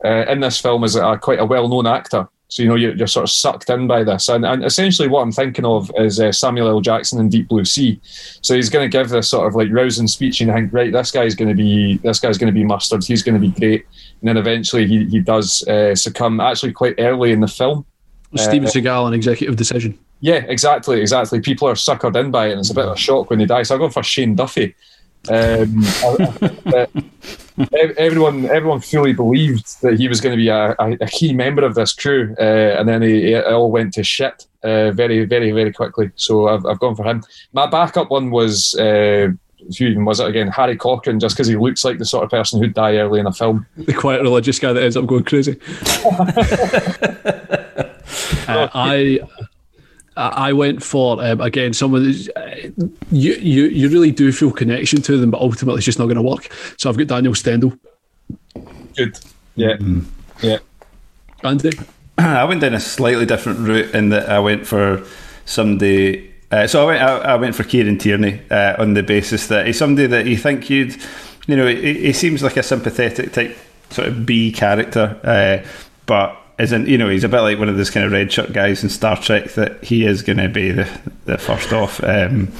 [0.04, 2.28] uh, in this film, is a, quite a well-known actor.
[2.48, 5.22] So you know you're, you're sort of sucked in by this, and, and essentially what
[5.22, 6.82] I'm thinking of is uh, Samuel L.
[6.82, 8.00] Jackson in Deep Blue Sea.
[8.04, 10.92] So he's going to give this sort of like rousing speech, and you think, right,
[10.92, 13.04] this guy's going to be this guy's going to be mustard.
[13.04, 13.86] He's going to be great,
[14.22, 17.88] and then eventually he he does uh, succumb actually quite early in the film.
[18.36, 19.98] Steven uh, Seagal an executive decision.
[20.22, 21.42] Yeah, exactly, exactly.
[21.42, 23.46] People are suckered in by it, and it's a bit of a shock when they
[23.46, 23.64] die.
[23.64, 24.76] So I'm going for Shane Duffy.
[25.30, 25.84] Um,
[27.98, 31.76] everyone, everyone fully believed that he was going to be a, a, key member of
[31.76, 32.44] this crew, uh,
[32.78, 36.12] and then he, it all went to shit uh, very, very, very quickly.
[36.16, 37.24] So I've, I've gone for him.
[37.54, 38.76] My backup one was.
[38.76, 39.30] Uh,
[39.80, 40.50] who even was it again?
[40.50, 43.28] Harry Cochrane, just because he looks like the sort of person who'd die early in
[43.28, 43.66] a film.
[43.78, 45.58] The quiet religious guy that ends up going crazy.
[48.48, 49.20] Uh, I
[50.16, 52.30] I went for um, again some of these.
[52.30, 52.70] Uh,
[53.12, 56.18] you, you you really do feel connection to them, but ultimately it's just not going
[56.18, 56.50] to work.
[56.78, 57.74] So I've got Daniel Stendel.
[58.96, 59.20] Good.
[59.56, 59.78] Yeah.
[59.78, 60.06] Mm.
[60.42, 60.60] Yeah.
[61.44, 61.72] Andy.
[62.18, 65.04] I went down a slightly different route in that I went for
[65.46, 66.32] somebody.
[66.52, 67.02] Uh, so I went.
[67.02, 70.38] I, I, went for Kieran Tierney uh, on the basis that he's somebody that you
[70.38, 70.96] think you'd,
[71.48, 73.58] you know, he, he seems like a sympathetic type
[73.90, 75.68] sort of B character, uh,
[76.06, 78.54] but isn't you know he's a bit like one of those kind of red shirt
[78.54, 82.04] guys in Star Trek that he is going to be the, the first off.
[82.04, 82.52] Um,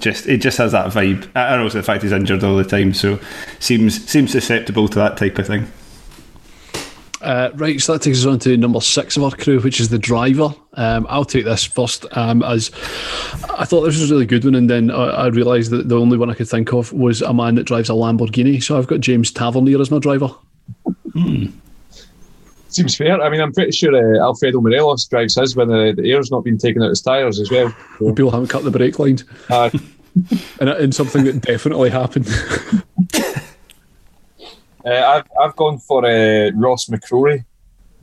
[0.00, 1.28] just it just has that vibe.
[1.36, 3.18] I don't know the fact he's injured all the time, so
[3.60, 5.70] seems seems susceptible to that type of thing.
[7.22, 9.88] Uh, right, so that takes us on to number six of our crew, which is
[9.88, 10.54] the driver.
[10.74, 12.70] Um, I'll take this first, um, as
[13.58, 15.98] I thought this was a really good one, and then I, I realised that the
[15.98, 18.62] only one I could think of was a man that drives a Lamborghini.
[18.62, 20.28] So I've got James Tavernier as my driver.
[21.14, 21.46] Hmm.
[22.68, 23.20] Seems fair.
[23.20, 26.44] I mean, I'm pretty sure uh, Alfredo Morelos drives his when the, the air's not
[26.44, 27.74] been taken out of his tyres as well.
[27.98, 28.12] So.
[28.12, 29.24] People haven't cut the brake lines.
[29.48, 29.70] Uh,
[30.60, 32.26] and, and something that definitely happened.
[34.82, 37.44] uh, I've, I've gone for uh, Ross McCrorie.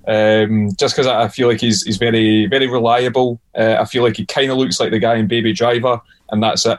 [0.07, 3.41] Um, just because I feel like he's he's very very reliable.
[3.57, 6.43] Uh, I feel like he kind of looks like the guy in Baby Driver, and
[6.43, 6.77] that's it.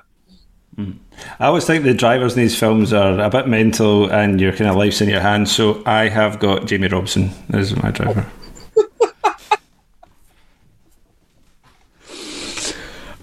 [0.76, 0.98] Mm.
[1.38, 4.68] I always think the drivers in these films are a bit mental and your kind
[4.68, 5.54] of life's in your hands.
[5.54, 8.26] So I have got Jamie Robson as my driver.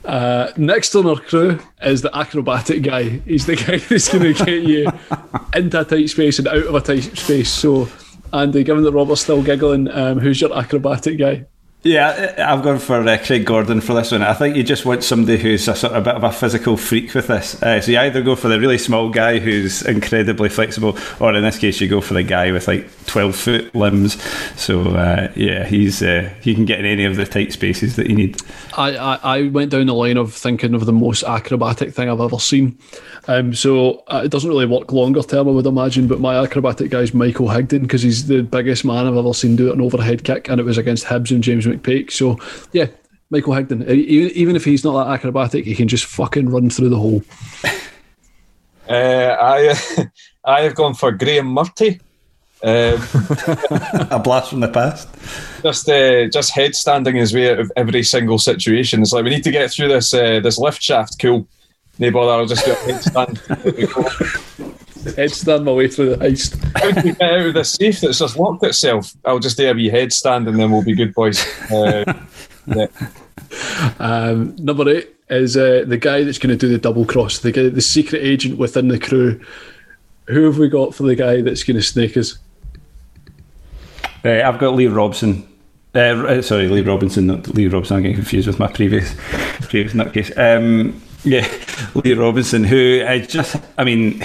[0.04, 3.04] Uh, next on our crew is the acrobatic guy.
[3.04, 4.92] He's the guy that's going to get you
[5.56, 7.50] into a tight space and out of a tight space.
[7.50, 7.88] So,
[8.34, 11.46] Andy, given that Robert's still giggling, um, who's your acrobatic guy?
[11.84, 14.22] Yeah, I've gone for uh, Craig Gordon for this one.
[14.22, 16.78] I think you just want somebody who's a sort of a bit of a physical
[16.78, 17.62] freak with this.
[17.64, 21.42] Uh, so you either go for the really small guy who's incredibly flexible, or in
[21.42, 24.22] this case, you go for the guy with like twelve foot limbs.
[24.60, 28.08] So uh, yeah, he's uh, he can get in any of the tight spaces that
[28.08, 28.40] you need.
[28.78, 32.22] I, I, I went down the line of thinking of the most acrobatic thing I've
[32.22, 32.78] ever seen.
[33.28, 36.08] Um, so uh, it doesn't really work longer term, I would imagine.
[36.08, 39.56] But my acrobatic guy is Michael Higdon because he's the biggest man I've ever seen
[39.56, 42.12] do an overhead kick, and it was against Hibs and James McPake.
[42.12, 42.40] So
[42.72, 42.88] yeah,
[43.30, 43.88] Michael Higdon.
[43.90, 47.22] Even, even if he's not that acrobatic, he can just fucking run through the hole.
[48.90, 50.08] Uh, I
[50.44, 52.02] I have gone for Graeme Murty.
[52.64, 53.02] Um,
[54.12, 55.08] A blast from the past.
[55.64, 59.02] just uh, just headstanding his way out of every single situation.
[59.02, 61.20] It's like we need to get through this uh, this lift shaft.
[61.20, 61.48] Cool.
[62.02, 62.32] No bother.
[62.32, 63.38] I'll just do a headstand.
[65.16, 66.60] Headstand my way through the heist.
[66.76, 69.14] How do we get out of this safe that's just locked itself?
[69.24, 71.46] I'll just do a wee headstand and then we'll be good boys.
[71.72, 72.04] Uh,
[72.66, 72.88] yeah.
[74.00, 77.52] Um, number eight is uh, the guy that's going to do the double cross, the
[77.52, 79.40] guy, the secret agent within the crew.
[80.26, 82.40] Who have we got for the guy that's going to snake us?
[84.26, 85.48] Uh, I've got Lee Robson.
[85.94, 87.98] Uh, uh, sorry, Lee Robinson, not Lee Robson.
[87.98, 89.14] I'm getting confused with my previous
[89.68, 90.36] previous nutcase.
[90.36, 91.48] Um, yeah,
[91.96, 94.24] Lee Robinson, who I just, I mean,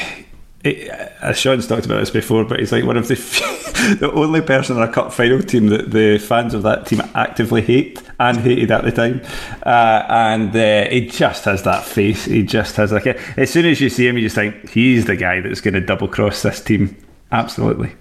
[0.64, 0.90] it,
[1.22, 3.46] uh, Sean's talked about this before, but he's like one of the few,
[3.96, 7.62] the only person in a cup final team that the fans of that team actively
[7.62, 9.22] hate and hated at the time.
[9.64, 12.24] Uh, and uh, he just has that face.
[12.24, 15.04] He just has like a, as soon as you see him, you just think he's
[15.04, 16.96] the guy that's going to double cross this team.
[17.30, 17.92] Absolutely.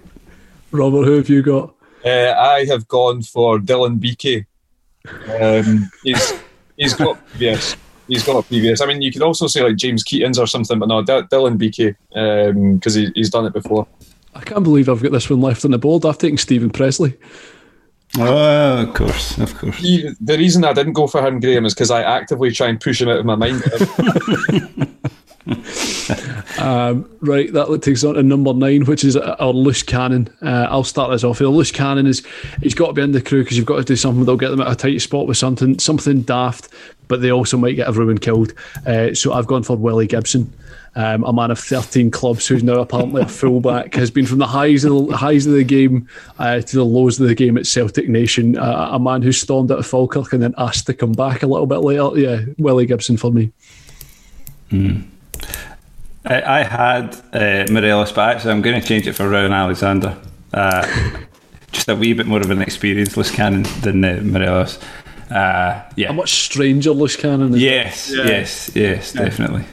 [0.72, 1.74] Robert, who have you got?
[2.04, 4.46] Uh, I have gone for Dylan Beakey.
[5.40, 6.34] Um, he's
[6.76, 7.76] he's got previous.
[8.08, 8.80] He's got a previous.
[8.80, 11.58] I mean, you could also say like James Keatings or something, but no, D- Dylan
[11.58, 13.86] Beakey um, because he, he's done it before.
[14.34, 16.04] I can't believe I've got this one left on the board.
[16.04, 17.16] I've taken Steven Pressley.
[18.18, 19.76] Oh, of course, of course.
[19.78, 22.80] He, the reason I didn't go for him, Graeme, is because I actively try and
[22.80, 23.62] push him out of my mind.
[26.66, 30.28] Um, right, that takes on to number nine, which is our loose cannon.
[30.42, 31.38] Uh, I'll start this off.
[31.38, 32.26] The loose cannon is
[32.60, 34.24] he's got to be in the crew because you've got to do something.
[34.24, 36.68] They'll get them at a tight spot with something something daft,
[37.06, 38.52] but they also might get everyone killed.
[38.84, 40.52] Uh, so I've gone for Willie Gibson.
[40.96, 44.46] Um, a man of 13 clubs who's now apparently a fullback, has been from the
[44.46, 46.08] highs of the highs of the game
[46.40, 48.58] uh, to the lows of the game at Celtic Nation.
[48.58, 51.46] Uh, a man who stormed out of Falkirk and then asked to come back a
[51.46, 52.18] little bit later.
[52.18, 53.52] Yeah, Willie Gibson for me.
[56.26, 60.16] I, I had uh, Morelos, but actually I'm going to change it for Rowan Alexander.
[60.52, 60.86] Uh,
[61.72, 64.78] just a wee bit more of an experienced loose cannon than uh, Morelos.
[65.30, 66.10] Uh, yeah.
[66.10, 67.54] A much stranger loose cannon.
[67.54, 69.64] is- yes, yes, yes, definitely.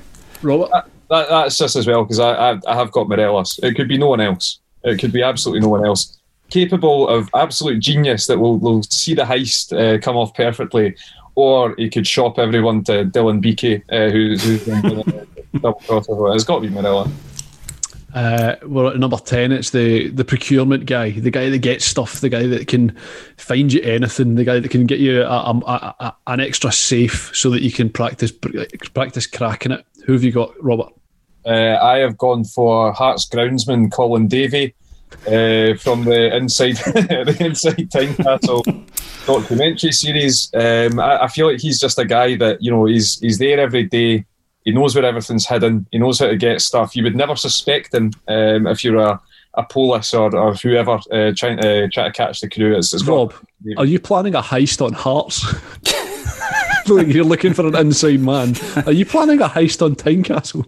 [0.42, 0.70] Robert.
[1.10, 3.60] that, that's just as well because I, I I have got Morelos.
[3.64, 4.60] It could be no one else.
[4.84, 6.18] It could be absolutely no one else.
[6.50, 10.96] Capable of absolute genius that will will see the heist uh, come off perfectly,
[11.36, 15.28] or he could shop everyone to Dylan Beakey, uh, who, who's been
[15.62, 16.08] double cross.
[16.08, 16.34] well.
[16.34, 17.10] It's got to be Morelos.
[18.14, 19.52] Uh, we're at number 10.
[19.52, 22.96] It's the, the procurement guy, the guy that gets stuff, the guy that can
[23.38, 27.32] find you anything, the guy that can get you a, a, a, an extra safe
[27.34, 28.32] so that you can practice
[28.94, 29.86] practice cracking it.
[30.06, 30.94] Who have you got, Robert?
[31.46, 34.76] Uh, I have gone for Hearts groundsman Colin Davey
[35.28, 38.86] uh, from the Inside the Inside Tynecastle
[39.26, 40.50] documentary series.
[40.54, 43.60] Um, I, I feel like he's just a guy that you know he's he's there
[43.60, 44.26] every day.
[44.66, 45.88] He knows where everything's hidden.
[45.92, 46.96] He knows how to get stuff.
[46.96, 49.20] You would never suspect him um, if you're a,
[49.56, 52.78] a police or, or whoever uh, trying to try to catch the crew.
[52.78, 53.34] It's, it's got- Rob,
[53.78, 55.44] are you planning a heist on Hearts?
[56.88, 58.56] you're looking for an inside man.
[58.86, 60.66] Are you planning a heist on Tynecastle?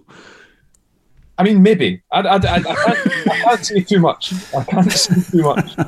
[1.38, 2.02] I mean, maybe.
[2.12, 4.34] I, I, I, I, can't, I can't say too much.
[4.56, 5.76] I can't say too much.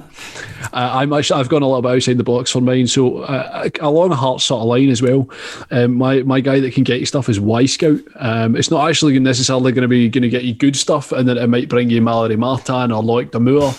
[0.74, 2.88] Uh, I'm actually, I've gone a little bit outside the box for mine.
[2.88, 5.30] So uh, along a heart sort of line as well.
[5.72, 8.04] Um, my my guy that can get you stuff is Wyscout.
[8.16, 11.28] Um, it's not actually necessarily going to be going to get you good stuff, and
[11.28, 13.72] then it might bring you Mallory Martin or Loic Damour.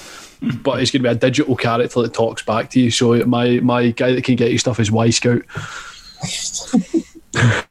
[0.62, 2.90] But it's going to be a digital character that talks back to you.
[2.90, 5.44] So my my guy that can get you stuff is Wyscout.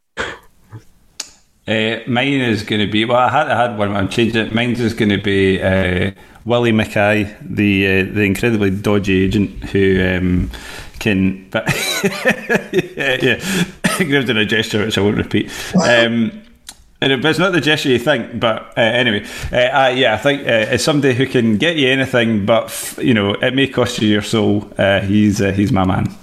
[1.68, 3.18] Uh, mine is going to be well.
[3.18, 3.96] I had I had one.
[3.96, 4.56] I'm changing it.
[4.56, 6.12] Mine is going to be uh,
[6.46, 10.52] Willie McKay, the uh, the incredibly dodgy agent who um,
[11.00, 11.50] can.
[11.50, 11.68] But
[12.96, 13.66] yeah, yeah.
[13.98, 15.52] Graeme's done a gesture which I won't repeat.
[15.76, 16.42] Um,
[17.00, 18.40] but it's not the gesture you think.
[18.40, 21.90] But uh, anyway, uh, uh, yeah, I think uh, it's somebody who can get you
[21.90, 24.72] anything, but f- you know it may cost you your soul.
[25.04, 26.16] He's he's my man.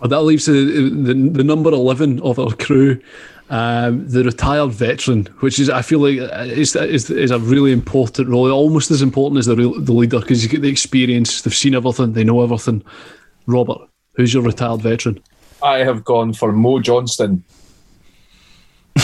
[0.00, 3.00] Well, that leaves the, the the number eleven of our crew,
[3.50, 7.72] um, the retired veteran, which is I feel like uh, is is, is a really
[7.72, 11.42] important role, almost as important as the real, the leader because you get the experience,
[11.42, 12.82] they've seen everything, they know everything.
[13.46, 13.88] Robert,
[14.18, 15.22] Who's your retired veteran?
[15.62, 17.44] I have gone for Mo Johnston.
[18.96, 19.02] Do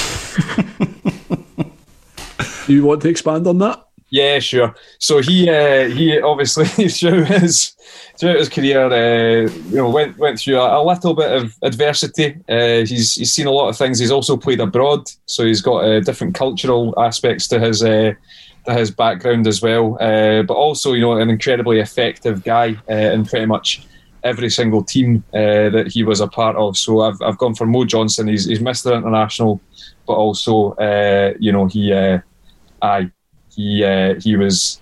[2.74, 3.86] you want to expand on that?
[4.14, 4.72] Yeah, sure.
[5.00, 7.74] So he uh, he obviously throughout his
[8.16, 12.36] throughout his career, uh, you know, went went through a, a little bit of adversity.
[12.48, 13.98] Uh, he's he's seen a lot of things.
[13.98, 18.12] He's also played abroad, so he's got uh, different cultural aspects to his uh,
[18.66, 19.98] to his background as well.
[20.00, 23.84] Uh, but also, you know, an incredibly effective guy in pretty much
[24.22, 26.76] every single team that he was a part of.
[26.76, 28.28] So I've I've gone for Mo Johnston.
[28.28, 28.96] He's he's Mr.
[28.96, 29.60] International,
[30.06, 30.76] but also,
[31.40, 31.92] you know, he
[32.80, 33.10] aye
[33.54, 34.80] he uh, he was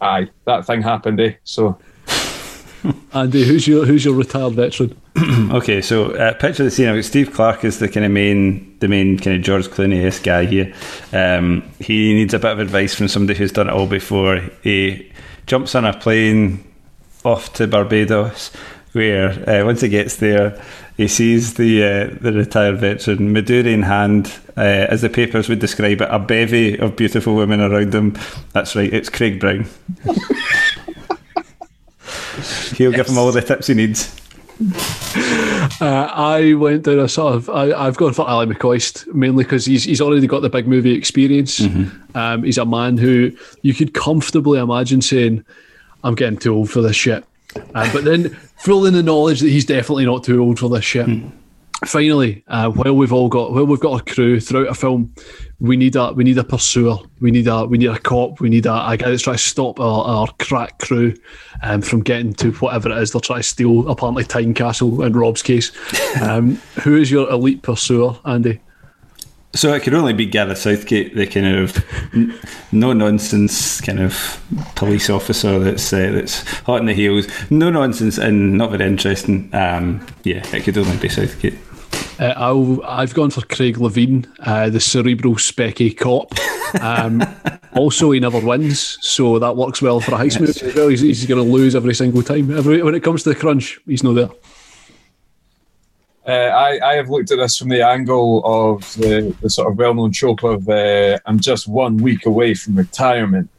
[0.00, 1.20] aye that thing happened.
[1.20, 1.34] Eh?
[1.44, 1.78] So.
[3.14, 4.96] Andy, who's your who's your retired veteran?
[5.52, 6.88] okay, so uh, picture the scene.
[6.88, 10.24] I've got Steve Clarke is the kind of main, the main kind of George Clooney-esque
[10.24, 10.74] guy here.
[11.12, 14.40] Um, he needs a bit of advice from somebody who's done it all before.
[14.62, 15.10] He
[15.46, 16.64] jumps on a plane
[17.24, 18.50] off to Barbados,
[18.92, 20.60] where uh, once he gets there,
[20.96, 25.58] he sees the uh, the retired veteran, Maduri in hand, uh, as the papers would
[25.58, 28.16] describe it, a bevy of beautiful women around him.
[28.52, 29.66] That's right, it's Craig Brown.
[32.76, 34.20] He'll give him all the tips he needs.
[35.80, 37.50] Uh, I went down a sort of.
[37.50, 40.94] I, I've gone for Ally McCoist mainly because he's he's already got the big movie
[40.94, 41.60] experience.
[42.14, 43.32] Um, he's a man who
[43.62, 45.44] you could comfortably imagine saying,
[46.04, 47.24] "I'm getting too old for this shit,"
[47.74, 50.84] uh, but then full in the knowledge that he's definitely not too old for this
[50.84, 51.08] shit.
[51.86, 55.12] Finally, uh, while we've all got while we've got a crew throughout a film,
[55.60, 58.48] we need a we need a pursuer, we need a we need a cop, we
[58.48, 61.14] need a, a guy that's trying to stop our, our crack crew
[61.62, 63.88] um, from getting to whatever it is they're trying to steal.
[63.90, 65.72] Apparently, Tynecastle in Rob's case.
[66.22, 68.60] Um, who is your elite pursuer, Andy?
[69.54, 72.34] So it could only be Gareth Southgate, the kind of n-
[72.72, 74.42] no nonsense kind of
[74.74, 79.48] police officer that's uh, that's hot in the heels, no nonsense and not very interesting.
[79.52, 81.56] Um, yeah, it could only be Southgate.
[82.18, 86.32] Uh, I'll, I've gone for Craig Levein, uh, the cerebral specky cop.
[86.80, 87.22] Um,
[87.76, 90.88] also, he never wins, so that works well for a heist movie as well.
[90.88, 92.56] He's, he's going to lose every single time.
[92.56, 94.30] Every, when it comes to the crunch, he's not there.
[96.26, 99.76] Uh, I, I have looked at this from the angle of the, the sort of
[99.76, 103.50] well-known trope of uh, I'm just one week away from retirement,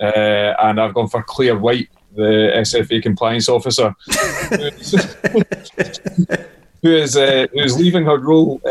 [0.00, 3.94] uh, and I've gone for Claire White, the SFA compliance officer,
[6.82, 8.70] who is uh, who is leaving her role uh,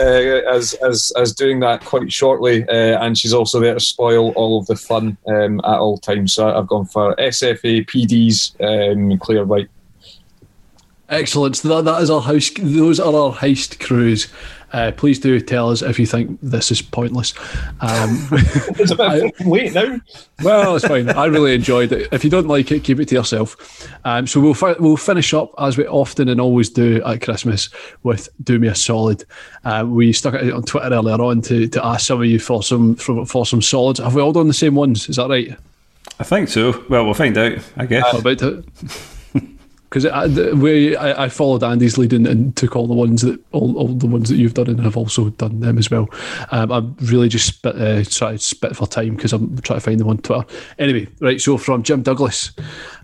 [0.52, 4.60] as as as doing that quite shortly, uh, and she's also there to spoil all
[4.60, 6.34] of the fun um, at all times.
[6.34, 8.56] So I've gone for SFA PDs
[8.92, 9.70] um, Claire White.
[11.10, 11.56] Excellent.
[11.58, 12.50] So that, that is our house.
[12.60, 14.28] Those are our heist crews.
[14.74, 17.34] Uh, please do tell us if you think this is pointless.
[17.80, 18.28] Um,
[18.80, 20.02] It's a bit fucking late now.
[20.44, 21.10] well, it's fine.
[21.10, 22.10] I really enjoyed it.
[22.12, 23.88] If you don't like it, keep it to yourself.
[24.04, 27.70] Um, so we'll fi- we'll finish up as we often and always do at Christmas
[28.04, 29.24] with "Do Me a Solid."
[29.64, 32.62] Uh, we stuck it on Twitter earlier on to, to ask some of you for
[32.62, 34.00] some for, for some solids.
[34.00, 35.08] Have we all done the same ones?
[35.08, 35.56] Is that right?
[36.20, 36.84] I think so.
[36.90, 37.58] Well, we'll find out.
[37.78, 38.04] I guess.
[38.14, 38.66] What about it?
[39.90, 43.78] Because we, I, I followed Andy's lead and, and took all the ones that all,
[43.78, 46.10] all the ones that you've done and have also done them as well.
[46.52, 49.86] Um, I'm really just spit, uh, trying to spit for time because I'm trying to
[49.86, 50.46] find them on Twitter.
[50.78, 51.40] Anyway, right.
[51.40, 52.52] So from Jim Douglas,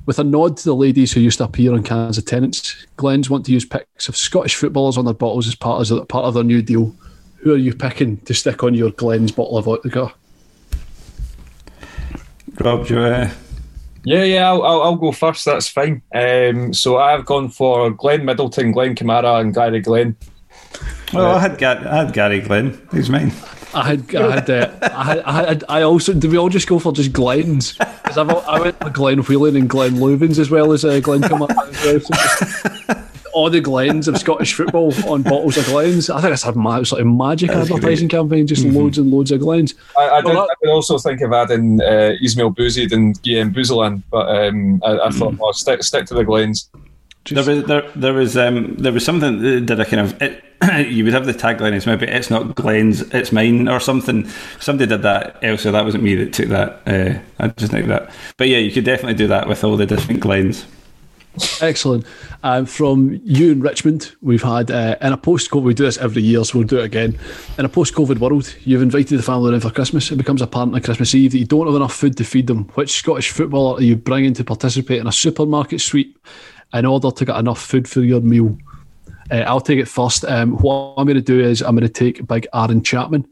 [0.05, 3.29] with a nod to the ladies who used to appear on cans of Tennent's, Glens
[3.29, 6.33] want to use pics of Scottish footballers on their bottles as part as part of
[6.33, 6.93] their new deal.
[7.37, 10.13] Who are you picking to stick on your Glens bottle of vodka?
[12.59, 13.31] Rob, do you, uh,
[14.05, 15.45] Yeah, yeah, I'll, I'll, I'll go first.
[15.45, 16.01] That's fine.
[16.13, 20.15] Um, so I've gone for Glenn Middleton, Glenn Kamara, and Gary Glenn.
[21.13, 22.85] well, I had, Gar- I had Gary Glenn.
[22.91, 23.31] He's mine.
[23.73, 26.13] I had, I had, uh, I had, I had, I also.
[26.13, 27.73] Did we all just go for just Glens?
[27.73, 31.49] Because I went for Glenn Whelan and Glenn Loovens as well as uh, Glenn Kamara
[31.69, 31.99] as well.
[32.01, 36.09] So just all the Glens of Scottish football on bottles of Glens.
[36.09, 38.47] I think that's a ma- sort of magic advertising campaign.
[38.47, 39.73] Just loads and loads of Glens.
[39.97, 43.21] I, I, did, Well, I that- could also think of adding uh, Ismail Bouzid and
[43.23, 46.69] Guillaume Bouzelan, but um, I, I thought, well, stick, stick to the Glens.
[47.25, 50.43] There was there, there was um, there was something that did a kind of it,
[50.89, 54.27] you would have the tagline is maybe it's not Glenn's it's mine or something.
[54.59, 55.41] Somebody did that.
[55.41, 56.81] Also, that wasn't me that took that.
[56.85, 58.11] Uh, I just think that.
[58.37, 60.65] But yeah, you could definitely do that with all the different Glens.
[61.61, 62.05] Excellent.
[62.43, 65.63] Um, from you in Richmond, we've had uh, in a post-COVID.
[65.63, 67.17] We do this every year, so we'll do it again.
[67.57, 70.11] In a post-COVID world, you've invited the family in for Christmas.
[70.11, 72.65] It becomes apparent on Christmas Eve that you don't have enough food to feed them.
[72.75, 76.19] Which Scottish footballer are you bringing to participate in a supermarket sweep
[76.73, 78.57] in order to get enough food for your meal?
[79.31, 80.25] Uh, I'll take it first.
[80.25, 83.27] Um, what I'm going to do is I'm going to take big Aaron Chapman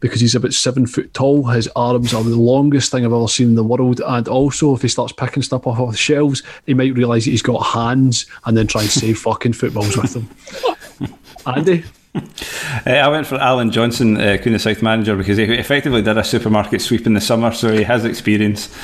[0.00, 1.46] because he's about seven foot tall.
[1.46, 4.00] His arms are the longest thing I've ever seen in the world.
[4.06, 7.30] And also, if he starts picking stuff off of the shelves, he might realise that
[7.30, 11.16] he's got hands and then try and save fucking footballs with them.
[11.46, 11.84] Andy?
[12.14, 16.18] Uh, I went for Allan Johnston, uh, Queen of South manager, because he effectively did
[16.18, 18.74] a supermarket sweep in the summer, so he has experience.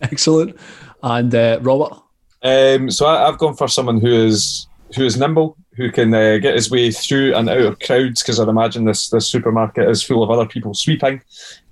[0.00, 0.56] Excellent.
[1.02, 1.98] And uh, Robert?
[2.42, 6.38] Um, so I, have gone for someone who is who is nimble, who can uh,
[6.38, 10.02] get his way through and out of crowds, because I'd imagine this this supermarket is
[10.02, 11.20] full of other people sweeping.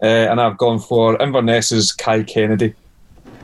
[0.03, 2.75] Uh, and I've gone for Inverness's Kai Kennedy.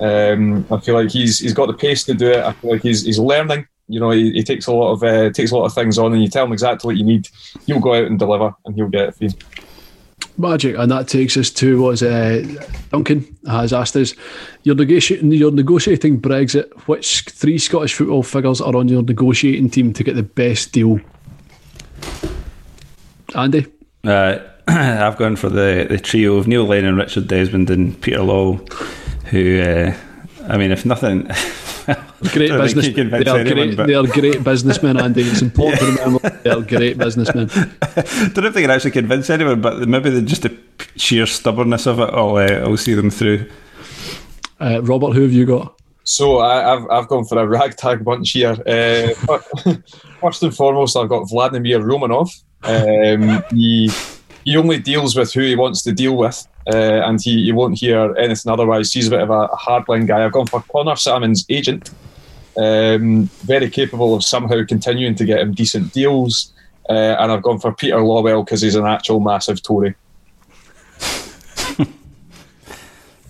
[0.00, 2.44] Um, I feel like he's he's got the pace to do it.
[2.44, 3.66] I feel like he's he's learning.
[3.88, 6.12] You know, he, he takes a lot of uh, takes a lot of things on,
[6.12, 7.28] and you tell him exactly what you need.
[7.66, 9.30] He'll go out and deliver, and he'll get it for you.
[10.38, 12.42] Magic, and that takes us to what uh,
[12.90, 14.14] Duncan has asked us:
[14.62, 16.72] you're negotiating, you're negotiating Brexit.
[16.88, 21.00] Which three Scottish football figures are on your negotiating team to get the best deal?
[23.34, 23.66] Andy,
[24.04, 28.56] uh, I've gone for the the trio of Neil Lennon, Richard Desmond, and Peter Law.
[29.26, 29.94] Who, uh,
[30.48, 31.30] I mean, if nothing.
[32.28, 32.94] great business.
[32.94, 35.22] They are, anyone, great, they are great businessmen, Andy.
[35.22, 37.46] It's important to remember they are great businessmen.
[37.94, 40.56] don't know if they can actually convince anyone, but maybe the, just the
[40.96, 43.50] sheer stubbornness of it, I'll, uh, I'll see them through.
[44.60, 45.78] Uh, Robert, who have you got?
[46.04, 48.56] So I, have I've gone for a ragtag bunch here.
[48.66, 49.14] Uh,
[50.20, 52.42] first and foremost, I've got Vladimir Romanov.
[52.64, 53.90] Um, he
[54.44, 57.78] he only deals with who he wants to deal with, uh, and he, he won't
[57.78, 58.92] hear anything otherwise.
[58.92, 60.24] He's a bit of a, a hardline guy.
[60.24, 61.90] I've gone for Conor Sammon's agent,
[62.56, 66.52] um, very capable of somehow continuing to get him decent deals,
[66.88, 69.94] uh, and I've gone for Peter Lawwell because he's an actual massive Tory.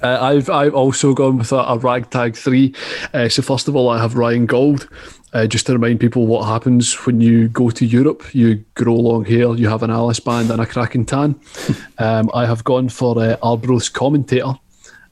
[0.03, 2.75] Uh, I've I've also gone with a, a ragtag three.
[3.15, 4.89] Uh, so first of all, I have Ryan Gauld.
[5.33, 9.25] Uh, just to remind people what happens when you go to Europe, you grow long
[9.25, 11.41] hair, you have an Alice band and a cracking tan.
[11.99, 14.55] um, I have gone for uh, Arbroath's commentator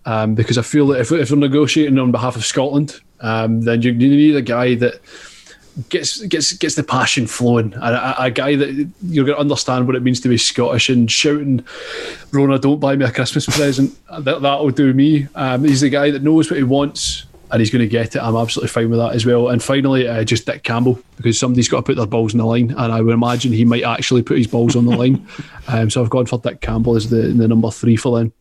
[0.07, 3.83] um, because I feel that if, if we're negotiating on behalf of Scotland, um, then
[3.83, 5.01] you, you need a guy that
[5.89, 7.75] gets gets gets the passion flowing.
[7.75, 10.89] A, a, a, guy that you're going to understand what it means to be Scottish
[10.89, 11.65] and shouting,
[12.33, 15.29] "Rona, don't buy me a Christmas present." that that'll do me.
[15.35, 18.23] Um, he's the guy that knows what he wants and he's going to get it.
[18.23, 19.49] I'm absolutely fine with that as well.
[19.49, 22.45] And finally, uh, just Dick Campbell because somebody's got to put their balls on the
[22.45, 25.27] line, and I would imagine he might actually put his balls on the line.
[25.69, 28.33] Um, so I've gone for Dick Campbell as the the number three for them.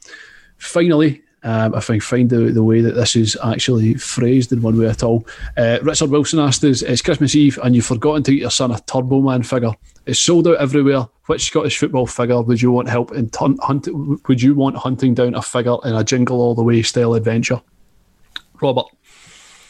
[0.58, 4.78] Finally, um, if I find the, the way that this is actually phrased in one
[4.78, 5.26] way at all.
[5.58, 8.72] Uh, Richard Wilson asked us, It's Christmas Eve and you've forgotten to get your son
[8.72, 9.72] a Turbo Man figure.
[10.06, 11.08] It's sold out everywhere.
[11.28, 13.88] Which Scottish football figure would you want help in t- hunt-
[14.28, 17.62] would you want hunting down a figure in a jingle all the way style adventure?
[18.60, 18.88] Robert.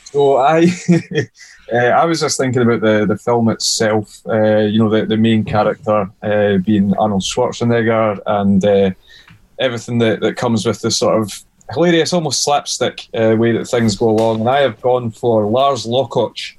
[0.05, 0.67] So I,
[1.73, 4.21] uh, I was just thinking about the, the film itself.
[4.25, 8.91] Uh, you know, the, the main character uh, being Arnold Schwarzenegger and uh,
[9.59, 13.95] everything that, that comes with the sort of hilarious, almost slapstick uh, way that things
[13.95, 14.41] go along.
[14.41, 16.55] And I have gone for Lars Lokotsch.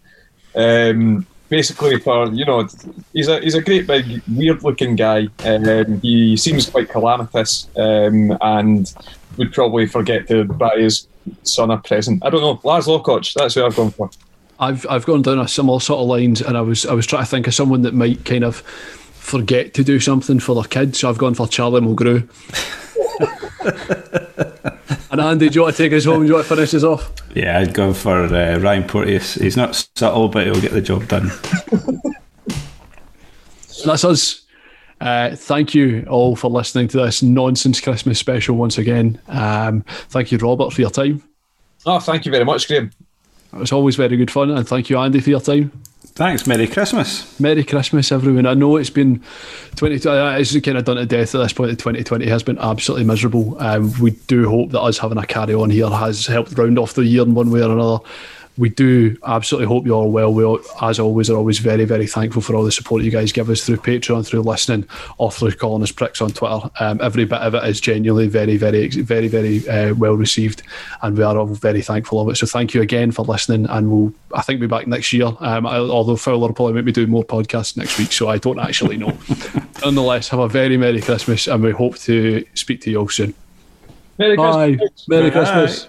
[0.55, 2.67] Um, basically, for you know,
[3.13, 5.29] he's a he's a great big weird looking guy.
[5.45, 8.93] Um, he seems quite calamitous um, and
[9.37, 11.07] would probably forget to buy his
[11.43, 12.25] son a present.
[12.25, 12.61] I don't know.
[12.65, 13.35] Lars Lokotsch.
[13.35, 14.11] That's who I've gone for.
[14.59, 17.25] I've I've gone down a similar sort of lines, and I was I was trying
[17.25, 21.01] to think of someone that might kind of forget to do something for their kids.
[21.01, 22.29] So I've gone for Charlie Mulgrew.
[25.11, 26.23] and Andy, do you want to take us home?
[26.23, 27.13] Do you want to finish us off?
[27.35, 29.35] Yeah, I'd go for uh, Ryan Porteous.
[29.35, 31.31] He's not subtle, but he'll get the job done.
[33.85, 34.43] That's us.
[35.01, 39.21] Uh, thank you all for listening to this nonsense Christmas special once again.
[39.29, 41.23] Um, thank you, Robert, for your time.
[41.87, 42.91] Oh, thank you very much, Graeme.
[43.53, 45.73] It was always very good fun, and thank you, Andy, for your time.
[46.21, 46.47] Thanks.
[46.47, 47.41] Merry Christmas.
[47.41, 48.45] Merry Christmas, everyone.
[48.45, 49.23] I know it's been
[49.77, 50.07] 20.
[50.07, 51.71] Uh, it's kind of done to death at this point.
[51.71, 53.59] 2020 has been absolutely miserable.
[53.59, 56.93] Um, we do hope that us having a carry on here has helped round off
[56.93, 58.05] the year in one way or another
[58.59, 60.33] we do absolutely hope you're all well.
[60.33, 60.45] We,
[60.83, 63.65] as always, are always very, very thankful for all the support you guys give us
[63.65, 64.87] through Patreon, through listening,
[65.19, 66.69] or through calling us pricks on Twitter.
[66.81, 70.63] Um, every bit of it is genuinely very, very, very, very uh, well received,
[71.03, 72.37] and we are all very thankful of it.
[72.37, 75.33] So thank you again for listening, and we'll, I think, be back next year.
[75.41, 78.97] Um, although Fowler probably might be doing more podcasts next week, so I don't actually
[78.97, 79.17] know.
[79.83, 83.33] Nonetheless, have a very Merry Christmas, and we hope to speak to you all soon.
[84.19, 84.77] Merry Bye.
[84.77, 85.09] Christmas.
[85.09, 85.89] Merry Christmas.